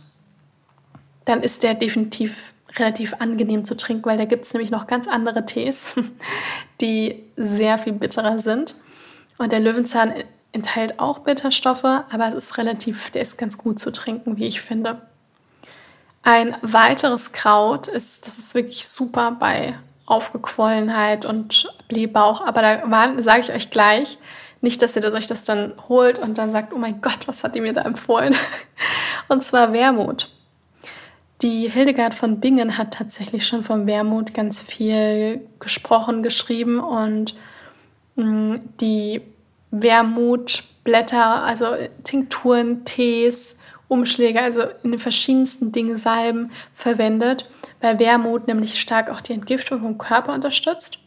dann 1.24 1.42
ist 1.42 1.62
der 1.62 1.74
definitiv 1.74 2.54
relativ 2.78 3.14
angenehm 3.18 3.64
zu 3.64 3.76
trinken, 3.76 4.06
weil 4.06 4.18
da 4.18 4.24
gibt 4.24 4.44
es 4.44 4.52
nämlich 4.54 4.70
noch 4.70 4.86
ganz 4.86 5.06
andere 5.06 5.44
Tees, 5.44 5.92
die 6.80 7.22
sehr 7.36 7.78
viel 7.78 7.92
bitterer 7.92 8.38
sind. 8.38 8.76
Und 9.38 9.52
der 9.52 9.60
Löwenzahn 9.60 10.14
enthält 10.52 10.98
auch 10.98 11.20
Bitterstoffe, 11.20 11.84
aber 11.84 12.28
es 12.28 12.34
ist 12.34 12.58
relativ, 12.58 13.10
der 13.10 13.22
ist 13.22 13.38
ganz 13.38 13.58
gut 13.58 13.78
zu 13.78 13.90
trinken, 13.90 14.36
wie 14.36 14.46
ich 14.46 14.60
finde. 14.60 15.02
Ein 16.22 16.56
weiteres 16.62 17.32
Kraut 17.32 17.88
ist, 17.88 18.26
das 18.26 18.38
ist 18.38 18.54
wirklich 18.54 18.86
super 18.86 19.36
bei 19.38 19.74
Aufgequollenheit 20.06 21.24
und 21.24 21.68
Blähbauch, 21.88 22.44
aber 22.44 22.62
da 22.62 23.22
sage 23.22 23.40
ich 23.40 23.52
euch 23.52 23.70
gleich, 23.70 24.18
nicht, 24.62 24.80
dass 24.80 24.96
ihr 24.96 25.12
euch 25.12 25.26
das 25.26 25.44
dann 25.44 25.74
holt 25.88 26.18
und 26.18 26.38
dann 26.38 26.52
sagt, 26.52 26.72
oh 26.72 26.78
mein 26.78 27.00
Gott, 27.00 27.26
was 27.26 27.42
hat 27.42 27.54
die 27.54 27.60
mir 27.60 27.72
da 27.72 27.82
empfohlen? 27.82 28.34
Und 29.28 29.42
zwar 29.42 29.72
Wermut. 29.72 30.28
Die 31.42 31.68
Hildegard 31.68 32.14
von 32.14 32.38
Bingen 32.38 32.78
hat 32.78 32.94
tatsächlich 32.94 33.44
schon 33.44 33.64
vom 33.64 33.88
Wermut 33.88 34.32
ganz 34.32 34.60
viel 34.60 35.48
gesprochen, 35.58 36.22
geschrieben 36.22 36.78
und 36.78 37.34
mm, 38.14 38.56
die 38.80 39.22
Wermutblätter, 39.72 41.42
also 41.42 41.74
Tinkturen, 42.04 42.84
Tees, 42.84 43.58
Umschläge, 43.92 44.40
also 44.40 44.62
in 44.82 44.92
den 44.92 44.98
verschiedensten 44.98 45.70
Dingen 45.70 45.98
Salben 45.98 46.50
verwendet, 46.74 47.48
weil 47.80 47.98
Wermut 47.98 48.48
nämlich 48.48 48.80
stark 48.80 49.10
auch 49.10 49.20
die 49.20 49.34
Entgiftung 49.34 49.80
vom 49.80 49.98
Körper 49.98 50.32
unterstützt. 50.32 50.98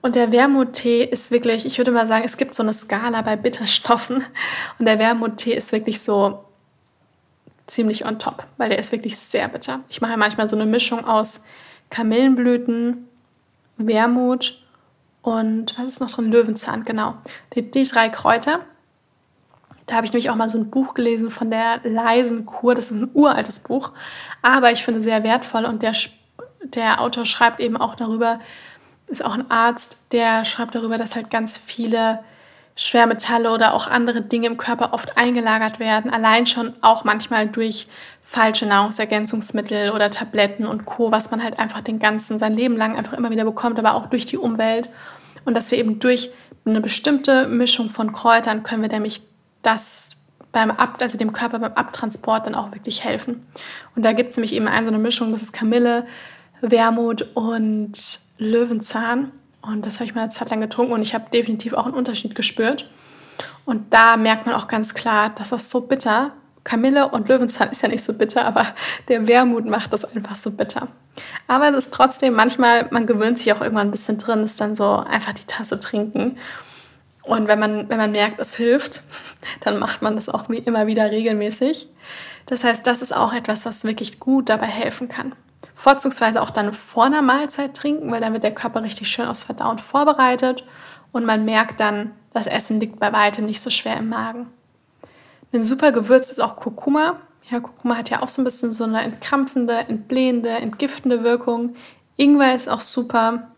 Und 0.00 0.14
der 0.14 0.32
Wermuttee 0.32 1.04
ist 1.04 1.30
wirklich, 1.30 1.66
ich 1.66 1.78
würde 1.78 1.90
mal 1.90 2.06
sagen, 2.06 2.24
es 2.24 2.36
gibt 2.36 2.54
so 2.54 2.62
eine 2.62 2.72
Skala 2.72 3.22
bei 3.22 3.36
Bitterstoffen 3.36 4.24
und 4.78 4.86
der 4.86 4.98
Wermuttee 4.98 5.54
ist 5.54 5.72
wirklich 5.72 6.00
so 6.00 6.44
ziemlich 7.66 8.04
on 8.04 8.18
top, 8.18 8.44
weil 8.58 8.68
der 8.68 8.78
ist 8.78 8.92
wirklich 8.92 9.18
sehr 9.18 9.48
bitter. 9.48 9.80
Ich 9.88 10.00
mache 10.00 10.16
manchmal 10.16 10.48
so 10.48 10.56
eine 10.56 10.66
Mischung 10.66 11.04
aus 11.04 11.40
Kamillenblüten, 11.90 13.08
Wermut 13.76 14.62
und 15.22 15.76
was 15.78 15.92
ist 15.92 16.00
noch 16.00 16.10
drin? 16.10 16.30
Löwenzahn, 16.30 16.84
genau. 16.84 17.16
Die, 17.54 17.68
die 17.68 17.84
drei 17.84 18.08
Kräuter. 18.08 18.60
Da 19.86 19.96
habe 19.96 20.06
ich 20.06 20.12
nämlich 20.12 20.30
auch 20.30 20.36
mal 20.36 20.48
so 20.48 20.58
ein 20.58 20.70
Buch 20.70 20.94
gelesen 20.94 21.30
von 21.30 21.50
der 21.50 21.80
leisen 21.82 22.46
Kur. 22.46 22.74
Das 22.74 22.86
ist 22.86 22.92
ein 22.92 23.10
uraltes 23.14 23.58
Buch, 23.58 23.92
aber 24.40 24.70
ich 24.70 24.84
finde 24.84 25.02
sehr 25.02 25.24
wertvoll. 25.24 25.64
Und 25.64 25.82
der, 25.82 25.92
der 26.62 27.00
Autor 27.00 27.26
schreibt 27.26 27.60
eben 27.60 27.76
auch 27.76 27.94
darüber, 27.94 28.38
ist 29.08 29.24
auch 29.24 29.34
ein 29.34 29.50
Arzt, 29.50 30.00
der 30.12 30.44
schreibt 30.44 30.74
darüber, 30.74 30.96
dass 30.98 31.16
halt 31.16 31.30
ganz 31.30 31.56
viele 31.56 32.20
Schwermetalle 32.74 33.52
oder 33.52 33.74
auch 33.74 33.86
andere 33.86 34.22
Dinge 34.22 34.46
im 34.46 34.56
Körper 34.56 34.94
oft 34.94 35.18
eingelagert 35.18 35.78
werden, 35.78 36.10
allein 36.10 36.46
schon 36.46 36.72
auch 36.80 37.04
manchmal 37.04 37.46
durch 37.46 37.86
falsche 38.22 38.66
Nahrungsergänzungsmittel 38.66 39.90
oder 39.90 40.10
Tabletten 40.10 40.66
und 40.66 40.86
Co., 40.86 41.12
was 41.12 41.30
man 41.30 41.42
halt 41.42 41.58
einfach 41.58 41.82
den 41.82 41.98
ganzen, 41.98 42.38
sein 42.38 42.56
Leben 42.56 42.76
lang 42.76 42.96
einfach 42.96 43.12
immer 43.12 43.30
wieder 43.30 43.44
bekommt, 43.44 43.78
aber 43.78 43.94
auch 43.94 44.06
durch 44.06 44.24
die 44.24 44.38
Umwelt. 44.38 44.88
Und 45.44 45.54
dass 45.54 45.70
wir 45.70 45.78
eben 45.78 45.98
durch 45.98 46.30
eine 46.64 46.80
bestimmte 46.80 47.46
Mischung 47.46 47.90
von 47.90 48.12
Kräutern 48.12 48.62
können 48.62 48.82
wir 48.82 48.88
nämlich 48.88 49.22
das 49.62 50.10
beim 50.52 50.70
Ab, 50.70 50.98
also 51.00 51.18
dem 51.18 51.32
Körper 51.32 51.58
beim 51.58 51.72
Abtransport 51.72 52.46
dann 52.46 52.54
auch 52.54 52.72
wirklich 52.72 53.04
helfen. 53.04 53.46
Und 53.96 54.04
da 54.04 54.12
gibt 54.12 54.30
es 54.30 54.36
nämlich 54.36 54.54
eben 54.54 54.68
eine 54.68 54.86
so 54.86 54.92
eine 54.92 55.02
Mischung, 55.02 55.32
das 55.32 55.42
ist 55.42 55.52
Kamille, 55.52 56.06
Wermut 56.60 57.26
und 57.34 58.20
Löwenzahn. 58.38 59.32
Und 59.62 59.86
das 59.86 59.94
habe 59.94 60.04
ich 60.04 60.14
mal 60.14 60.22
eine 60.22 60.30
Zeit 60.30 60.50
lang 60.50 60.60
getrunken 60.60 60.92
und 60.92 61.02
ich 61.02 61.14
habe 61.14 61.30
definitiv 61.32 61.72
auch 61.72 61.86
einen 61.86 61.94
Unterschied 61.94 62.34
gespürt. 62.34 62.90
Und 63.64 63.94
da 63.94 64.16
merkt 64.16 64.46
man 64.46 64.54
auch 64.54 64.68
ganz 64.68 64.94
klar, 64.94 65.30
dass 65.30 65.50
das 65.50 65.70
so 65.70 65.82
bitter. 65.82 66.32
Kamille 66.64 67.08
und 67.08 67.28
Löwenzahn 67.28 67.70
ist 67.70 67.82
ja 67.82 67.88
nicht 67.88 68.04
so 68.04 68.12
bitter, 68.12 68.44
aber 68.44 68.66
der 69.08 69.26
Wermut 69.26 69.66
macht 69.66 69.92
das 69.92 70.04
einfach 70.04 70.36
so 70.36 70.50
bitter. 70.50 70.88
Aber 71.48 71.70
es 71.70 71.86
ist 71.86 71.94
trotzdem 71.94 72.34
manchmal, 72.34 72.88
man 72.90 73.06
gewöhnt 73.06 73.38
sich 73.38 73.52
auch 73.52 73.60
irgendwann 73.60 73.88
ein 73.88 73.90
bisschen 73.90 74.18
drin, 74.18 74.44
ist 74.44 74.60
dann 74.60 74.74
so 74.74 74.96
einfach 74.96 75.32
die 75.32 75.46
Tasse 75.46 75.78
trinken. 75.78 76.38
Und 77.22 77.46
wenn 77.46 77.58
man, 77.58 77.88
wenn 77.88 77.98
man 77.98 78.12
merkt, 78.12 78.40
es 78.40 78.56
hilft, 78.56 79.02
dann 79.60 79.78
macht 79.78 80.02
man 80.02 80.16
das 80.16 80.28
auch 80.28 80.48
immer 80.48 80.86
wieder 80.86 81.10
regelmäßig. 81.10 81.88
Das 82.46 82.64
heißt, 82.64 82.86
das 82.86 83.02
ist 83.02 83.14
auch 83.14 83.32
etwas, 83.32 83.64
was 83.66 83.84
wirklich 83.84 84.18
gut 84.18 84.48
dabei 84.48 84.66
helfen 84.66 85.08
kann. 85.08 85.34
Vorzugsweise 85.74 86.42
auch 86.42 86.50
dann 86.50 86.74
vor 86.74 87.04
einer 87.04 87.22
Mahlzeit 87.22 87.74
trinken, 87.74 88.10
weil 88.10 88.20
dann 88.20 88.32
wird 88.32 88.42
der 88.42 88.54
Körper 88.54 88.82
richtig 88.82 89.08
schön 89.08 89.26
aufs 89.26 89.44
Verdauen 89.44 89.78
vorbereitet 89.78 90.64
und 91.12 91.24
man 91.24 91.44
merkt 91.44 91.80
dann, 91.80 92.12
das 92.32 92.46
Essen 92.46 92.80
liegt 92.80 92.98
bei 92.98 93.12
weitem 93.12 93.46
nicht 93.46 93.60
so 93.60 93.70
schwer 93.70 93.96
im 93.98 94.08
Magen. 94.08 94.48
Ein 95.52 95.64
super 95.64 95.92
Gewürz 95.92 96.30
ist 96.30 96.40
auch 96.40 96.56
Kurkuma. 96.56 97.18
Ja, 97.50 97.60
Kurkuma 97.60 97.96
hat 97.96 98.10
ja 98.10 98.22
auch 98.22 98.28
so 98.28 98.40
ein 98.40 98.44
bisschen 98.44 98.72
so 98.72 98.84
eine 98.84 99.02
entkrampfende, 99.02 99.74
entblähende, 99.74 100.48
entgiftende 100.48 101.22
Wirkung. 101.22 101.74
Ingwer 102.16 102.54
ist 102.54 102.68
auch 102.68 102.80
super. 102.80 103.51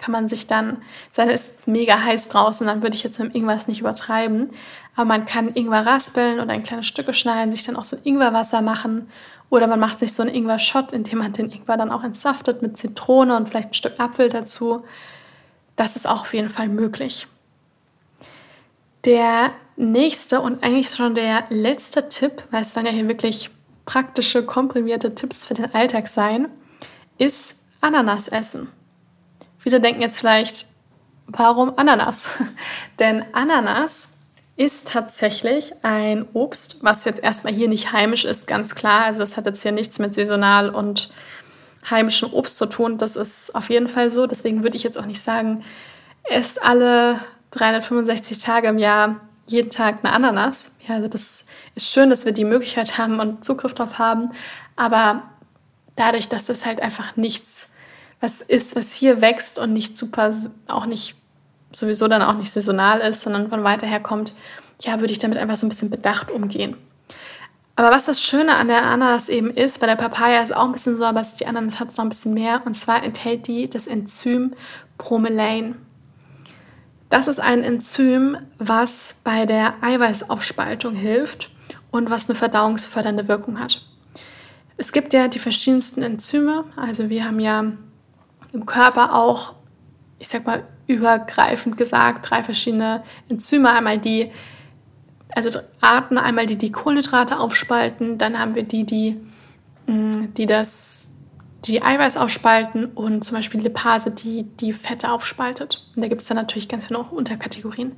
Kann 0.00 0.12
man 0.12 0.28
sich 0.28 0.46
dann, 0.46 0.82
es 1.14 1.18
ist 1.18 1.68
mega 1.68 2.02
heiß 2.02 2.28
draußen, 2.28 2.66
dann 2.66 2.82
würde 2.82 2.96
ich 2.96 3.02
jetzt 3.02 3.20
mit 3.20 3.34
dem 3.34 3.42
Ingwer 3.42 3.56
es 3.56 3.68
nicht 3.68 3.80
übertreiben. 3.80 4.50
Aber 4.96 5.04
man 5.04 5.26
kann 5.26 5.54
Ingwer 5.54 5.84
raspeln 5.84 6.40
oder 6.40 6.54
in 6.54 6.62
kleine 6.62 6.82
Stücke 6.82 7.12
schneiden, 7.12 7.52
sich 7.52 7.64
dann 7.64 7.76
auch 7.76 7.84
so 7.84 7.96
Ingwerwasser 8.02 8.62
machen 8.62 9.08
oder 9.50 9.66
man 9.66 9.80
macht 9.80 9.98
sich 9.98 10.14
so 10.14 10.22
einen 10.22 10.34
Ingwer-Shot, 10.34 10.92
indem 10.92 11.18
man 11.18 11.32
den 11.32 11.50
Ingwer 11.50 11.76
dann 11.76 11.90
auch 11.90 12.04
entsaftet 12.04 12.62
mit 12.62 12.78
Zitrone 12.78 13.36
und 13.36 13.48
vielleicht 13.48 13.70
ein 13.70 13.74
Stück 13.74 13.98
Apfel 13.98 14.28
dazu. 14.28 14.84
Das 15.76 15.96
ist 15.96 16.08
auch 16.08 16.22
auf 16.22 16.32
jeden 16.32 16.48
Fall 16.48 16.68
möglich. 16.68 17.26
Der 19.04 19.50
nächste 19.76 20.40
und 20.40 20.62
eigentlich 20.62 20.90
schon 20.90 21.14
der 21.14 21.44
letzte 21.48 22.08
Tipp, 22.08 22.44
weil 22.50 22.62
es 22.62 22.72
dann 22.72 22.86
ja 22.86 22.92
hier 22.92 23.08
wirklich 23.08 23.50
praktische, 23.86 24.44
komprimierte 24.44 25.14
Tipps 25.14 25.44
für 25.44 25.54
den 25.54 25.74
Alltag 25.74 26.06
sein, 26.08 26.48
ist 27.18 27.56
Ananas 27.80 28.28
essen. 28.28 28.68
Viele 29.60 29.80
denken 29.80 30.00
jetzt 30.00 30.18
vielleicht, 30.18 30.66
warum 31.26 31.74
Ananas? 31.76 32.30
Denn 32.98 33.24
Ananas 33.32 34.08
ist 34.56 34.88
tatsächlich 34.88 35.72
ein 35.82 36.26
Obst, 36.32 36.78
was 36.82 37.04
jetzt 37.04 37.22
erstmal 37.22 37.52
hier 37.52 37.68
nicht 37.68 37.92
heimisch 37.92 38.24
ist, 38.24 38.46
ganz 38.46 38.74
klar. 38.74 39.04
Also 39.04 39.20
das 39.20 39.36
hat 39.36 39.46
jetzt 39.46 39.62
hier 39.62 39.72
nichts 39.72 39.98
mit 39.98 40.14
saisonal 40.14 40.70
und 40.70 41.10
heimischem 41.88 42.32
Obst 42.32 42.56
zu 42.56 42.66
tun. 42.66 42.96
Das 42.96 43.16
ist 43.16 43.54
auf 43.54 43.68
jeden 43.70 43.88
Fall 43.88 44.10
so. 44.10 44.26
Deswegen 44.26 44.62
würde 44.62 44.76
ich 44.76 44.82
jetzt 44.82 44.98
auch 44.98 45.06
nicht 45.06 45.20
sagen, 45.20 45.62
esst 46.24 46.62
alle 46.62 47.20
365 47.50 48.38
Tage 48.38 48.68
im 48.68 48.78
Jahr 48.78 49.20
jeden 49.46 49.70
Tag 49.70 49.98
eine 50.02 50.12
Ananas. 50.12 50.72
Ja, 50.86 50.94
also 50.94 51.08
das 51.08 51.46
ist 51.74 51.92
schön, 51.92 52.08
dass 52.08 52.24
wir 52.24 52.32
die 52.32 52.44
Möglichkeit 52.44 52.96
haben 52.96 53.20
und 53.20 53.44
Zugriff 53.44 53.74
darauf 53.74 53.98
haben. 53.98 54.30
Aber 54.76 55.22
dadurch, 55.96 56.28
dass 56.30 56.46
das 56.46 56.64
halt 56.64 56.80
einfach 56.80 57.16
nichts 57.16 57.70
was 58.20 58.42
ist, 58.42 58.76
was 58.76 58.92
hier 58.92 59.20
wächst 59.20 59.58
und 59.58 59.72
nicht 59.72 59.96
super, 59.96 60.30
auch 60.68 60.86
nicht 60.86 61.16
sowieso 61.72 62.08
dann 62.08 62.22
auch 62.22 62.34
nicht 62.34 62.50
saisonal 62.50 63.00
ist, 63.00 63.22
sondern 63.22 63.48
von 63.48 63.64
weiter 63.64 63.86
her 63.86 64.00
kommt, 64.00 64.34
ja, 64.82 65.00
würde 65.00 65.12
ich 65.12 65.18
damit 65.18 65.38
einfach 65.38 65.56
so 65.56 65.66
ein 65.66 65.70
bisschen 65.70 65.90
bedacht 65.90 66.30
umgehen. 66.30 66.76
Aber 67.76 67.90
was 67.90 68.06
das 68.06 68.22
Schöne 68.22 68.56
an 68.56 68.68
der 68.68 68.82
Ananas 68.82 69.28
eben 69.28 69.50
ist, 69.50 69.80
bei 69.80 69.86
der 69.86 69.96
Papaya 69.96 70.42
ist 70.42 70.54
auch 70.54 70.66
ein 70.66 70.72
bisschen 70.72 70.96
so, 70.96 71.04
aber 71.04 71.24
die 71.38 71.46
Ananas 71.46 71.80
hat 71.80 71.90
es 71.90 71.96
noch 71.96 72.04
ein 72.04 72.10
bisschen 72.10 72.34
mehr. 72.34 72.60
Und 72.66 72.74
zwar 72.74 73.02
enthält 73.02 73.46
die 73.46 73.70
das 73.70 73.86
Enzym 73.86 74.54
Bromelain. 74.98 75.76
Das 77.08 77.26
ist 77.26 77.40
ein 77.40 77.64
Enzym, 77.64 78.36
was 78.58 79.16
bei 79.24 79.46
der 79.46 79.74
Eiweißaufspaltung 79.82 80.94
hilft 80.94 81.50
und 81.90 82.10
was 82.10 82.28
eine 82.28 82.36
verdauungsfördernde 82.36 83.28
Wirkung 83.28 83.58
hat. 83.58 83.82
Es 84.76 84.92
gibt 84.92 85.12
ja 85.12 85.28
die 85.28 85.38
verschiedensten 85.38 86.02
Enzyme. 86.02 86.64
Also 86.76 87.08
wir 87.08 87.24
haben 87.24 87.40
ja 87.40 87.72
im 88.52 88.66
Körper 88.66 89.14
auch, 89.14 89.54
ich 90.18 90.28
sag 90.28 90.46
mal, 90.46 90.64
übergreifend 90.86 91.76
gesagt 91.76 92.30
drei 92.30 92.42
verschiedene 92.42 93.02
Enzyme. 93.28 93.70
Einmal 93.70 93.98
die, 93.98 94.30
also 95.34 95.50
Arten, 95.80 96.18
einmal 96.18 96.46
die, 96.46 96.56
die 96.56 96.72
Kohlenhydrate 96.72 97.38
aufspalten, 97.38 98.18
dann 98.18 98.38
haben 98.38 98.54
wir 98.54 98.64
die, 98.64 98.84
die, 98.84 99.16
mm, 99.86 100.34
die 100.36 100.46
das 100.46 101.10
die 101.66 101.82
Eiweiß 101.82 102.16
aufspalten 102.16 102.86
und 102.86 103.22
zum 103.22 103.36
Beispiel 103.36 103.60
Lipase, 103.60 104.10
die 104.10 104.44
die 104.44 104.72
Fette 104.72 105.12
aufspaltet. 105.12 105.86
Und 105.94 106.02
da 106.02 106.08
gibt 106.08 106.22
es 106.22 106.28
dann 106.28 106.36
natürlich 106.36 106.68
ganz 106.68 106.86
viele 106.86 106.98
auch 106.98 107.12
Unterkategorien. 107.12 107.92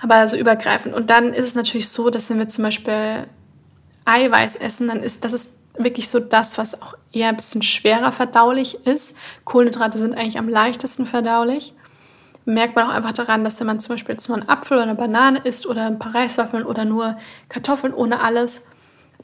aber 0.00 0.16
also 0.16 0.36
übergreifend. 0.36 0.94
Und 0.94 1.08
dann 1.08 1.32
ist 1.32 1.46
es 1.46 1.54
natürlich 1.54 1.88
so, 1.88 2.10
dass 2.10 2.28
wenn 2.28 2.38
wir 2.38 2.48
zum 2.48 2.64
Beispiel 2.64 3.26
Eiweiß 4.04 4.56
essen, 4.56 4.88
dann 4.88 5.02
ist 5.02 5.24
das 5.24 5.32
ist 5.32 5.56
wirklich 5.76 6.08
so 6.08 6.20
das, 6.20 6.58
was 6.58 6.80
auch 6.80 6.94
eher 7.12 7.28
ein 7.28 7.36
bisschen 7.36 7.62
schwerer 7.62 8.12
verdaulich 8.12 8.86
ist. 8.86 9.16
Kohlenhydrate 9.44 9.98
sind 9.98 10.14
eigentlich 10.14 10.38
am 10.38 10.48
leichtesten 10.48 11.06
verdaulich. 11.06 11.74
Merkt 12.44 12.76
man 12.76 12.88
auch 12.88 12.94
einfach 12.94 13.12
daran, 13.12 13.42
dass 13.42 13.58
wenn 13.60 13.66
man 13.66 13.80
zum 13.80 13.94
Beispiel 13.94 14.14
jetzt 14.14 14.28
nur 14.28 14.38
einen 14.38 14.48
Apfel 14.48 14.76
oder 14.76 14.84
eine 14.84 14.94
Banane 14.94 15.40
isst 15.40 15.66
oder 15.66 15.86
ein 15.86 15.98
paar 15.98 16.14
Reiswaffeln 16.14 16.64
oder 16.64 16.84
nur 16.84 17.16
Kartoffeln 17.48 17.94
ohne 17.94 18.20
alles, 18.20 18.62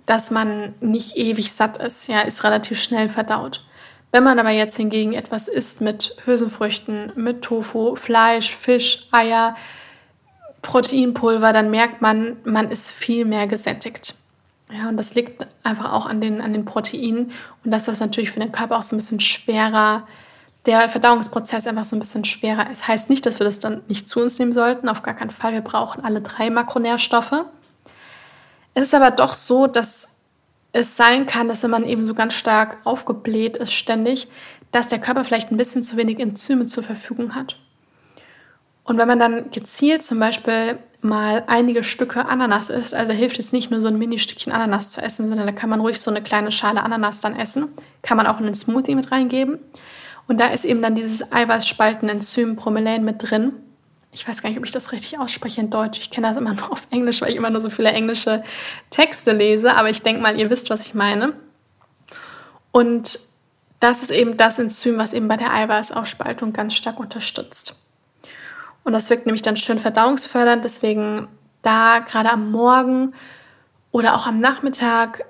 dass 0.06 0.30
man 0.30 0.74
nicht 0.80 1.16
ewig 1.16 1.52
satt 1.52 1.76
ist. 1.76 2.08
Ja, 2.08 2.22
ist 2.22 2.42
relativ 2.44 2.80
schnell 2.80 3.08
verdaut. 3.08 3.64
Wenn 4.12 4.24
man 4.24 4.38
aber 4.38 4.50
jetzt 4.50 4.76
hingegen 4.76 5.12
etwas 5.12 5.46
isst 5.46 5.80
mit 5.80 6.16
Hülsenfrüchten, 6.24 7.12
mit 7.14 7.42
Tofu, 7.42 7.94
Fleisch, 7.94 8.54
Fisch, 8.54 9.06
Eier, 9.12 9.54
Proteinpulver, 10.62 11.52
dann 11.52 11.70
merkt 11.70 12.02
man, 12.02 12.38
man 12.44 12.70
ist 12.70 12.90
viel 12.90 13.24
mehr 13.24 13.46
gesättigt. 13.46 14.16
Ja, 14.72 14.88
und 14.88 14.96
das 14.96 15.14
liegt 15.14 15.46
einfach 15.64 15.92
auch 15.92 16.06
an 16.06 16.20
den, 16.20 16.40
an 16.40 16.52
den 16.52 16.64
Proteinen 16.64 17.33
und 17.64 17.70
dass 17.70 17.87
das 17.87 18.00
natürlich 18.00 18.30
für 18.30 18.40
den 18.40 18.52
Körper 18.52 18.78
auch 18.78 18.83
so 18.83 18.94
ein 18.94 18.98
bisschen 18.98 19.20
schwerer, 19.20 20.06
der 20.66 20.88
Verdauungsprozess 20.88 21.66
einfach 21.66 21.85
so 21.85 21.96
ein 21.96 22.00
bisschen 22.00 22.24
schwerer 22.24 22.70
ist. 22.70 22.87
Heißt 22.87 23.11
nicht, 23.11 23.26
dass 23.26 23.40
wir 23.40 23.44
das 23.44 23.59
dann 23.59 23.83
nicht 23.88 24.09
zu 24.09 24.20
uns 24.20 24.38
nehmen 24.38 24.52
sollten, 24.52 24.88
auf 24.88 25.02
gar 25.02 25.14
keinen 25.14 25.30
Fall. 25.30 25.52
Wir 25.52 25.62
brauchen 25.62 26.04
alle 26.04 26.20
drei 26.20 26.50
Makronährstoffe. 26.50 27.44
Es 28.74 28.85
ist 28.85 28.94
aber 28.94 29.11
doch 29.11 29.33
so, 29.33 29.66
dass 29.66 30.09
es 30.72 30.96
sein 30.96 31.26
kann, 31.26 31.48
dass 31.48 31.62
wenn 31.62 31.70
man 31.70 31.85
eben 31.85 32.06
so 32.06 32.14
ganz 32.14 32.35
stark 32.35 32.78
aufgebläht 32.85 33.56
ist 33.56 33.72
ständig, 33.72 34.28
dass 34.70 34.88
der 34.88 35.00
Körper 35.00 35.24
vielleicht 35.24 35.50
ein 35.50 35.56
bisschen 35.56 35.83
zu 35.83 35.96
wenig 35.96 36.20
Enzyme 36.20 36.66
zur 36.66 36.85
Verfügung 36.85 37.35
hat. 37.35 37.56
Und 38.85 38.98
wenn 38.98 39.09
man 39.09 39.18
dann 39.18 39.50
gezielt 39.50 40.02
zum 40.04 40.20
Beispiel 40.20 40.78
mal 41.02 41.44
einige 41.46 41.82
Stücke 41.82 42.26
Ananas 42.26 42.70
isst, 42.70 42.94
also 42.94 43.12
hilft 43.12 43.38
es 43.38 43.52
nicht 43.52 43.70
nur 43.70 43.80
so 43.80 43.88
ein 43.88 43.98
Mini-Stückchen 43.98 44.52
Ananas 44.52 44.90
zu 44.90 45.02
essen, 45.02 45.28
sondern 45.28 45.46
da 45.46 45.52
kann 45.52 45.70
man 45.70 45.80
ruhig 45.80 46.00
so 46.00 46.10
eine 46.10 46.22
kleine 46.22 46.50
Schale 46.50 46.82
Ananas 46.82 47.20
dann 47.20 47.36
essen. 47.36 47.68
Kann 48.02 48.16
man 48.16 48.26
auch 48.26 48.38
in 48.38 48.44
den 48.44 48.54
Smoothie 48.54 48.94
mit 48.94 49.10
reingeben. 49.10 49.58
Und 50.28 50.38
da 50.38 50.48
ist 50.48 50.64
eben 50.64 50.82
dann 50.82 50.94
dieses 50.94 51.32
Eiweißspalten-Enzym 51.32 52.56
Bromelain 52.56 53.04
mit 53.04 53.30
drin. 53.30 53.52
Ich 54.12 54.26
weiß 54.28 54.42
gar 54.42 54.48
nicht, 54.48 54.58
ob 54.58 54.64
ich 54.64 54.72
das 54.72 54.92
richtig 54.92 55.18
ausspreche 55.18 55.60
in 55.60 55.70
Deutsch. 55.70 55.98
Ich 55.98 56.10
kenne 56.10 56.28
das 56.28 56.36
immer 56.36 56.54
nur 56.54 56.70
auf 56.72 56.86
Englisch, 56.90 57.20
weil 57.20 57.30
ich 57.30 57.36
immer 57.36 57.50
nur 57.50 57.60
so 57.60 57.70
viele 57.70 57.90
englische 57.90 58.42
Texte 58.90 59.32
lese. 59.32 59.74
Aber 59.74 59.90
ich 59.90 60.02
denke 60.02 60.22
mal, 60.22 60.38
ihr 60.38 60.50
wisst, 60.50 60.70
was 60.70 60.86
ich 60.86 60.94
meine. 60.94 61.32
Und 62.72 63.18
das 63.80 64.02
ist 64.02 64.10
eben 64.10 64.36
das 64.36 64.58
Enzym, 64.58 64.98
was 64.98 65.14
eben 65.14 65.26
bei 65.26 65.36
der 65.36 65.52
Eiweißausspaltung 65.52 66.52
ganz 66.52 66.74
stark 66.74 67.00
unterstützt. 67.00 67.76
Und 68.85 68.93
das 68.93 69.11
wirkt 69.11 69.27
nämlich 69.27 69.43
dann 69.43 69.57
schön 69.57 69.79
verdauungsfördernd. 69.79 70.64
Deswegen 70.64 71.29
da 71.62 71.99
gerade 72.01 72.31
am 72.31 72.51
Morgen 72.51 73.14
oder 73.93 74.14
auch 74.14 74.27
am 74.27 74.40
Nachmittag, 74.40 75.25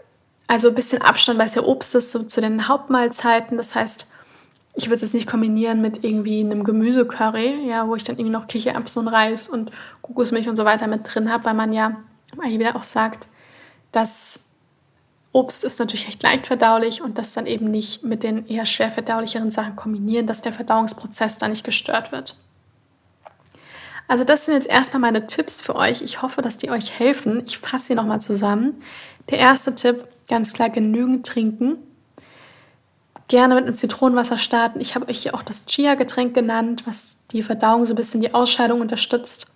also 0.46 0.68
ein 0.68 0.74
bisschen 0.74 1.02
Abstand, 1.02 1.38
weil 1.38 1.46
es 1.46 1.54
ja 1.54 1.62
Obst 1.62 1.94
ist, 1.94 2.12
so 2.12 2.22
zu 2.22 2.40
den 2.40 2.68
Hauptmahlzeiten. 2.68 3.56
Das 3.56 3.74
heißt, 3.74 4.06
ich 4.74 4.86
würde 4.86 4.96
es 4.96 5.02
jetzt 5.02 5.14
nicht 5.14 5.26
kombinieren 5.26 5.80
mit 5.80 6.04
irgendwie 6.04 6.40
einem 6.40 6.62
Gemüsecurry, 6.62 7.66
ja, 7.68 7.88
wo 7.88 7.96
ich 7.96 8.04
dann 8.04 8.16
irgendwie 8.16 8.32
noch 8.32 8.46
Kichererbsen 8.46 9.06
und 9.06 9.12
Reis 9.12 9.48
und 9.48 9.72
Kokosmilch 10.02 10.48
und 10.48 10.56
so 10.56 10.64
weiter 10.64 10.86
mit 10.86 11.02
drin 11.04 11.32
habe, 11.32 11.44
weil 11.44 11.54
man 11.54 11.72
ja 11.72 11.96
wieder 12.44 12.76
auch 12.76 12.84
sagt, 12.84 13.26
dass 13.92 14.40
Obst 15.32 15.64
ist 15.64 15.78
natürlich 15.78 16.06
recht 16.06 16.22
leicht 16.22 16.46
verdaulich 16.46 17.02
und 17.02 17.18
das 17.18 17.32
dann 17.34 17.46
eben 17.46 17.70
nicht 17.70 18.04
mit 18.04 18.22
den 18.22 18.46
eher 18.46 18.66
schwer 18.66 18.90
verdaulicheren 18.90 19.50
Sachen 19.50 19.76
kombinieren, 19.76 20.26
dass 20.26 20.40
der 20.40 20.52
Verdauungsprozess 20.52 21.38
da 21.38 21.48
nicht 21.48 21.64
gestört 21.64 22.12
wird. 22.12 22.36
Also 24.10 24.24
das 24.24 24.44
sind 24.44 24.54
jetzt 24.54 24.66
erstmal 24.66 24.98
meine 24.98 25.28
Tipps 25.28 25.62
für 25.62 25.76
euch. 25.76 26.02
Ich 26.02 26.20
hoffe, 26.20 26.42
dass 26.42 26.56
die 26.56 26.72
euch 26.72 26.98
helfen. 26.98 27.44
Ich 27.46 27.58
fasse 27.58 27.86
sie 27.86 27.94
nochmal 27.94 28.20
zusammen. 28.20 28.82
Der 29.30 29.38
erste 29.38 29.76
Tipp, 29.76 30.02
ganz 30.28 30.52
klar 30.52 30.68
genügend 30.68 31.24
trinken. 31.24 31.76
Gerne 33.28 33.54
mit 33.54 33.66
einem 33.66 33.74
Zitronenwasser 33.76 34.36
starten. 34.36 34.80
Ich 34.80 34.96
habe 34.96 35.06
euch 35.06 35.20
hier 35.20 35.36
auch 35.36 35.44
das 35.44 35.64
Chia-Getränk 35.64 36.34
genannt, 36.34 36.82
was 36.86 37.18
die 37.30 37.44
Verdauung 37.44 37.84
so 37.84 37.92
ein 37.92 37.96
bisschen 37.96 38.20
die 38.20 38.34
Ausscheidung 38.34 38.80
unterstützt. 38.80 39.52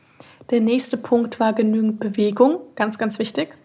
Der 0.51 0.61
nächste 0.61 0.99
Punkt 0.99 1.41
war 1.41 1.53
genügend 1.53 1.99
Bewegung, 1.99 2.61
ganz, 2.77 2.97
ganz 2.97 3.19
wichtig. 3.19 3.57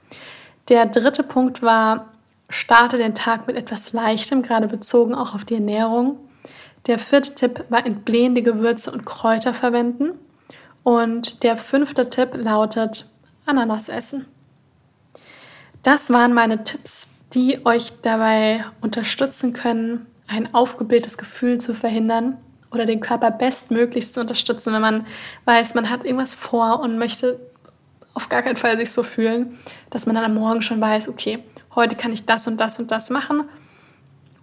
Der 0.69 0.87
dritte 0.87 1.21
Punkt 1.21 1.61
war, 1.61 2.13
starte 2.49 2.97
den 2.97 3.13
Tag 3.13 3.45
mit 3.45 3.57
etwas 3.57 3.93
Leichtem, 3.93 4.41
gerade 4.41 4.67
bezogen 4.67 5.13
auch 5.13 5.35
auf 5.35 5.45
die 5.45 5.53
Ernährung. 5.53 6.17
Der 6.87 6.97
vierte 6.97 7.35
Tipp 7.35 7.65
war 7.69 7.85
entblähende 7.85 8.41
Gewürze 8.41 8.91
und 8.91 9.05
Kräuter 9.05 9.53
verwenden. 9.53 10.17
Und 10.83 11.43
der 11.43 11.57
fünfte 11.57 12.09
Tipp 12.09 12.29
lautet 12.33 13.09
Ananas 13.45 13.89
essen. 13.89 14.25
Das 15.83 16.09
waren 16.09 16.33
meine 16.33 16.63
Tipps, 16.63 17.07
die 17.33 17.65
euch 17.65 18.01
dabei 18.01 18.65
unterstützen 18.81 19.53
können, 19.53 20.07
ein 20.27 20.53
aufgeblähtes 20.53 21.17
Gefühl 21.17 21.59
zu 21.59 21.73
verhindern 21.73 22.37
oder 22.71 22.85
den 22.85 22.99
Körper 22.99 23.31
bestmöglichst 23.31 24.13
zu 24.13 24.21
unterstützen, 24.21 24.73
wenn 24.73 24.81
man 24.81 25.07
weiß, 25.45 25.73
man 25.75 25.89
hat 25.89 26.05
irgendwas 26.05 26.33
vor 26.33 26.79
und 26.81 26.97
möchte 26.97 27.39
auf 28.13 28.29
gar 28.29 28.41
keinen 28.41 28.57
Fall 28.57 28.77
sich 28.77 28.91
so 28.91 29.03
fühlen, 29.03 29.57
dass 29.89 30.05
man 30.05 30.15
dann 30.15 30.25
am 30.25 30.35
Morgen 30.35 30.61
schon 30.61 30.81
weiß, 30.81 31.09
okay, 31.09 31.43
heute 31.75 31.95
kann 31.95 32.13
ich 32.13 32.25
das 32.25 32.47
und 32.47 32.57
das 32.57 32.79
und 32.79 32.91
das 32.91 33.09
machen 33.09 33.45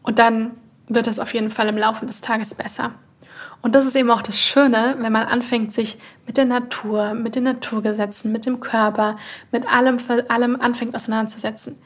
und 0.02 0.18
dann 0.18 0.52
wird 0.88 1.06
es 1.06 1.18
auf 1.18 1.34
jeden 1.34 1.50
Fall 1.50 1.68
im 1.68 1.76
Laufe 1.76 2.06
des 2.06 2.20
Tages 2.20 2.54
besser. 2.54 2.92
Und 3.62 3.74
das 3.74 3.86
ist 3.86 3.96
eben 3.96 4.10
auch 4.10 4.22
das 4.22 4.40
Schöne, 4.40 4.96
wenn 4.98 5.12
man 5.12 5.26
anfängt, 5.26 5.72
sich 5.72 5.98
mit 6.26 6.36
der 6.36 6.44
Natur, 6.44 7.14
mit 7.14 7.34
den 7.34 7.44
Naturgesetzen, 7.44 8.32
mit 8.32 8.46
dem 8.46 8.60
Körper, 8.60 9.16
mit 9.50 9.66
allem, 9.66 9.98
allem 10.28 10.60
anfängt 10.60 10.94
auseinanderzusetzen. 10.94 11.76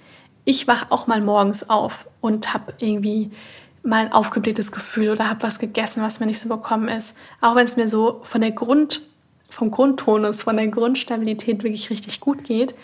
Ich 0.45 0.67
wache 0.67 0.87
auch 0.91 1.07
mal 1.07 1.21
morgens 1.21 1.71
auf 1.71 2.07
und 2.21 2.53
habe 2.53 2.75
irgendwie 2.79 3.31
mal 3.83 4.07
ein 4.07 4.13
aufgeblähtes 4.13 4.73
Gefühl 4.73 5.11
oder 5.11 5.29
habe 5.29 5.43
was 5.43 5.59
gegessen, 5.59 6.03
was 6.03 6.21
mir 6.21 6.27
nicht 6.27 6.41
so 6.41 6.49
bekommen 6.49 6.89
ist. 6.89 7.17
Auch 7.41 7.55
wenn 7.55 7.65
es 7.65 7.77
mir 7.77 7.89
so 7.89 8.21
von 8.23 8.41
der 8.41 8.51
Grund, 8.51 9.03
vom 9.49 9.71
Grundtonus, 9.71 10.43
von 10.43 10.57
der 10.57 10.69
Grundstabilität 10.69 11.63
wirklich 11.63 11.91
richtig 11.91 12.21
gut 12.21 12.45
geht. 12.45 12.75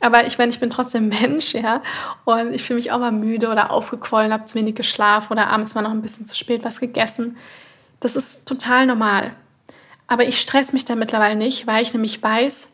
Aber 0.00 0.26
ich 0.26 0.38
meine, 0.38 0.50
ich 0.50 0.60
bin 0.60 0.70
trotzdem 0.70 1.08
Mensch, 1.20 1.54
ja. 1.54 1.82
Und 2.24 2.52
ich 2.54 2.62
fühle 2.62 2.78
mich 2.78 2.92
auch 2.92 2.98
mal 2.98 3.12
müde 3.12 3.50
oder 3.50 3.70
aufgequollen, 3.70 4.32
habe 4.32 4.44
zu 4.44 4.58
wenig 4.58 4.74
geschlafen 4.74 5.32
oder 5.32 5.48
abends 5.48 5.74
mal 5.74 5.82
noch 5.82 5.90
ein 5.90 6.02
bisschen 6.02 6.26
zu 6.26 6.34
spät 6.34 6.64
was 6.64 6.80
gegessen. 6.80 7.36
Das 8.00 8.16
ist 8.16 8.46
total 8.46 8.86
normal. 8.86 9.32
Aber 10.06 10.26
ich 10.26 10.40
stress 10.40 10.72
mich 10.72 10.84
da 10.84 10.94
mittlerweile 10.94 11.36
nicht, 11.36 11.66
weil 11.66 11.82
ich 11.82 11.92
nämlich 11.92 12.22
weiß, 12.22 12.68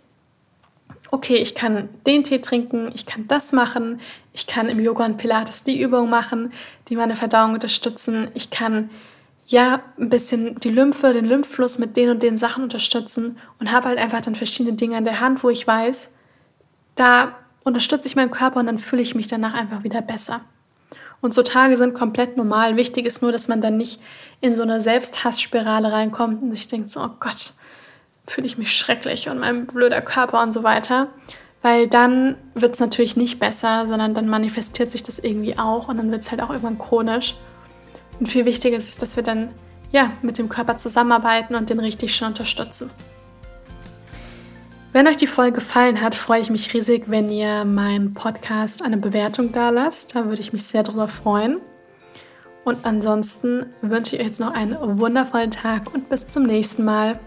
okay, 1.11 1.37
ich 1.37 1.55
kann 1.55 1.89
den 2.07 2.25
Tee 2.25 2.41
trinken, 2.41 2.91
ich 2.95 3.07
kann 3.07 3.27
das 3.29 3.53
machen, 3.53 4.01
ich 4.33 4.47
kann 4.47 4.69
im 4.69 4.81
Yoga 4.81 5.05
und 5.05 5.17
Pilates 5.17 5.63
die 5.63 5.81
Übung 5.81 6.11
machen, 6.11 6.53
die 6.89 6.97
meine 6.97 7.17
Verdauung 7.17 7.55
unterstützen, 7.55 8.29
ich 8.35 8.51
kann 8.51 8.91
ja 9.47 9.83
ein 9.99 10.09
bisschen 10.09 10.59
die 10.61 10.71
Lymphe, 10.71 11.13
den 11.13 11.27
Lymphfluss 11.27 11.79
mit 11.79 11.97
den 11.97 12.11
und 12.11 12.23
den 12.23 12.39
Sachen 12.39 12.65
unterstützen 12.65 13.39
und 13.61 13.73
habe 13.73 13.89
halt 13.89 13.99
einfach 13.99 14.23
dann 14.23 14.35
verschiedene 14.35 14.75
Dinge 14.75 14.97
in 14.97 15.05
der 15.05 15.21
Hand, 15.21 15.45
wo 15.45 15.51
ich 15.51 15.67
weiß, 15.67 16.11
da 16.95 17.37
unterstütze 17.63 18.09
ich 18.09 18.17
meinen 18.17 18.31
Körper 18.31 18.61
und 18.61 18.67
dann 18.67 18.79
fühle 18.79 19.03
ich 19.03 19.15
mich 19.15 19.27
danach 19.27 19.55
einfach 19.55 19.85
wieder 19.85 20.03
besser. 20.03 20.41
Und 21.25 21.33
so 21.33 21.43
Tage 21.43 21.79
sind 21.79 21.95
komplett 21.95 22.37
normal. 22.37 22.77
Wichtig 22.77 23.07
ist 23.07 23.23
nur, 23.23 23.33
dass 23.33 23.49
man 23.49 23.63
dann 23.63 23.79
nicht 23.79 23.99
in 24.43 24.55
so 24.55 24.61
eine 24.61 24.83
Selbsthassspirale 24.83 25.91
reinkommt 25.91 26.43
und 26.43 26.51
sich 26.51 26.69
denkt 26.69 26.91
so, 26.91 27.01
oh 27.01 27.09
Gott, 27.19 27.55
fühle 28.27 28.47
ich 28.47 28.59
mich 28.59 28.77
schrecklich 28.77 29.31
und 29.31 29.39
mein 29.39 29.65
blöder 29.65 30.03
Körper 30.03 30.43
und 30.43 30.53
so 30.53 30.65
weiter. 30.65 31.09
Weil 31.63 31.89
dann 31.89 32.37
wird 32.53 32.75
es 32.75 32.81
natürlich 32.81 33.17
nicht 33.17 33.41
besser, 33.41 33.87
sondern 33.87 34.13
dann 34.13 34.29
manifestiert 34.29 34.93
sich 34.93 35.03
das 35.03 35.19
irgendwie 35.19 35.57
auch 35.57 35.89
und 35.89 35.97
dann 35.97 36.11
wird 36.11 36.25
es 36.25 36.31
halt 36.31 36.43
auch 36.43 36.51
irgendwann 36.51 36.77
chronisch. 36.77 37.37
Und 38.21 38.27
viel 38.27 38.45
wichtiger 38.45 38.77
ist, 38.77 39.01
dass 39.01 39.17
wir 39.17 39.23
dann 39.23 39.49
ja, 39.93 40.11
mit 40.21 40.37
dem 40.37 40.51
Körper 40.51 40.77
zusammenarbeiten 40.77 41.55
und 41.55 41.71
den 41.71 41.81
richtig 41.81 42.15
schön 42.15 42.29
unterstützen. 42.29 42.91
Wenn 44.95 45.09
euch 45.09 45.17
die 45.17 45.27
Folge 45.27 45.55
gefallen 45.55 46.01
hat, 46.01 46.15
freue 46.15 46.41
ich 46.41 46.51
mich 46.51 46.73
riesig, 46.73 47.07
wenn 47.09 47.29
ihr 47.29 47.65
meinen 47.65 48.15
Podcast 48.15 48.81
eine 48.81 48.97
Bewertung 48.97 49.51
da 49.51 49.71
lasst. 49.71 50.15
Da 50.15 50.27
würde 50.27 50.41
ich 50.41 50.53
mich 50.53 50.63
sehr 50.63 50.85
drüber 50.85 51.09
freuen. 51.09 51.61
Und 52.65 52.87
ansonsten 52.87 53.67
wünsche 53.83 54.15
ich 54.15 54.21
euch 54.21 54.29
jetzt 54.29 54.39
noch 54.39 54.55
einen 54.55 54.77
wundervollen 55.01 55.51
Tag 55.51 55.93
und 55.93 56.09
bis 56.09 56.29
zum 56.29 56.45
nächsten 56.45 56.85
Mal. 56.85 57.19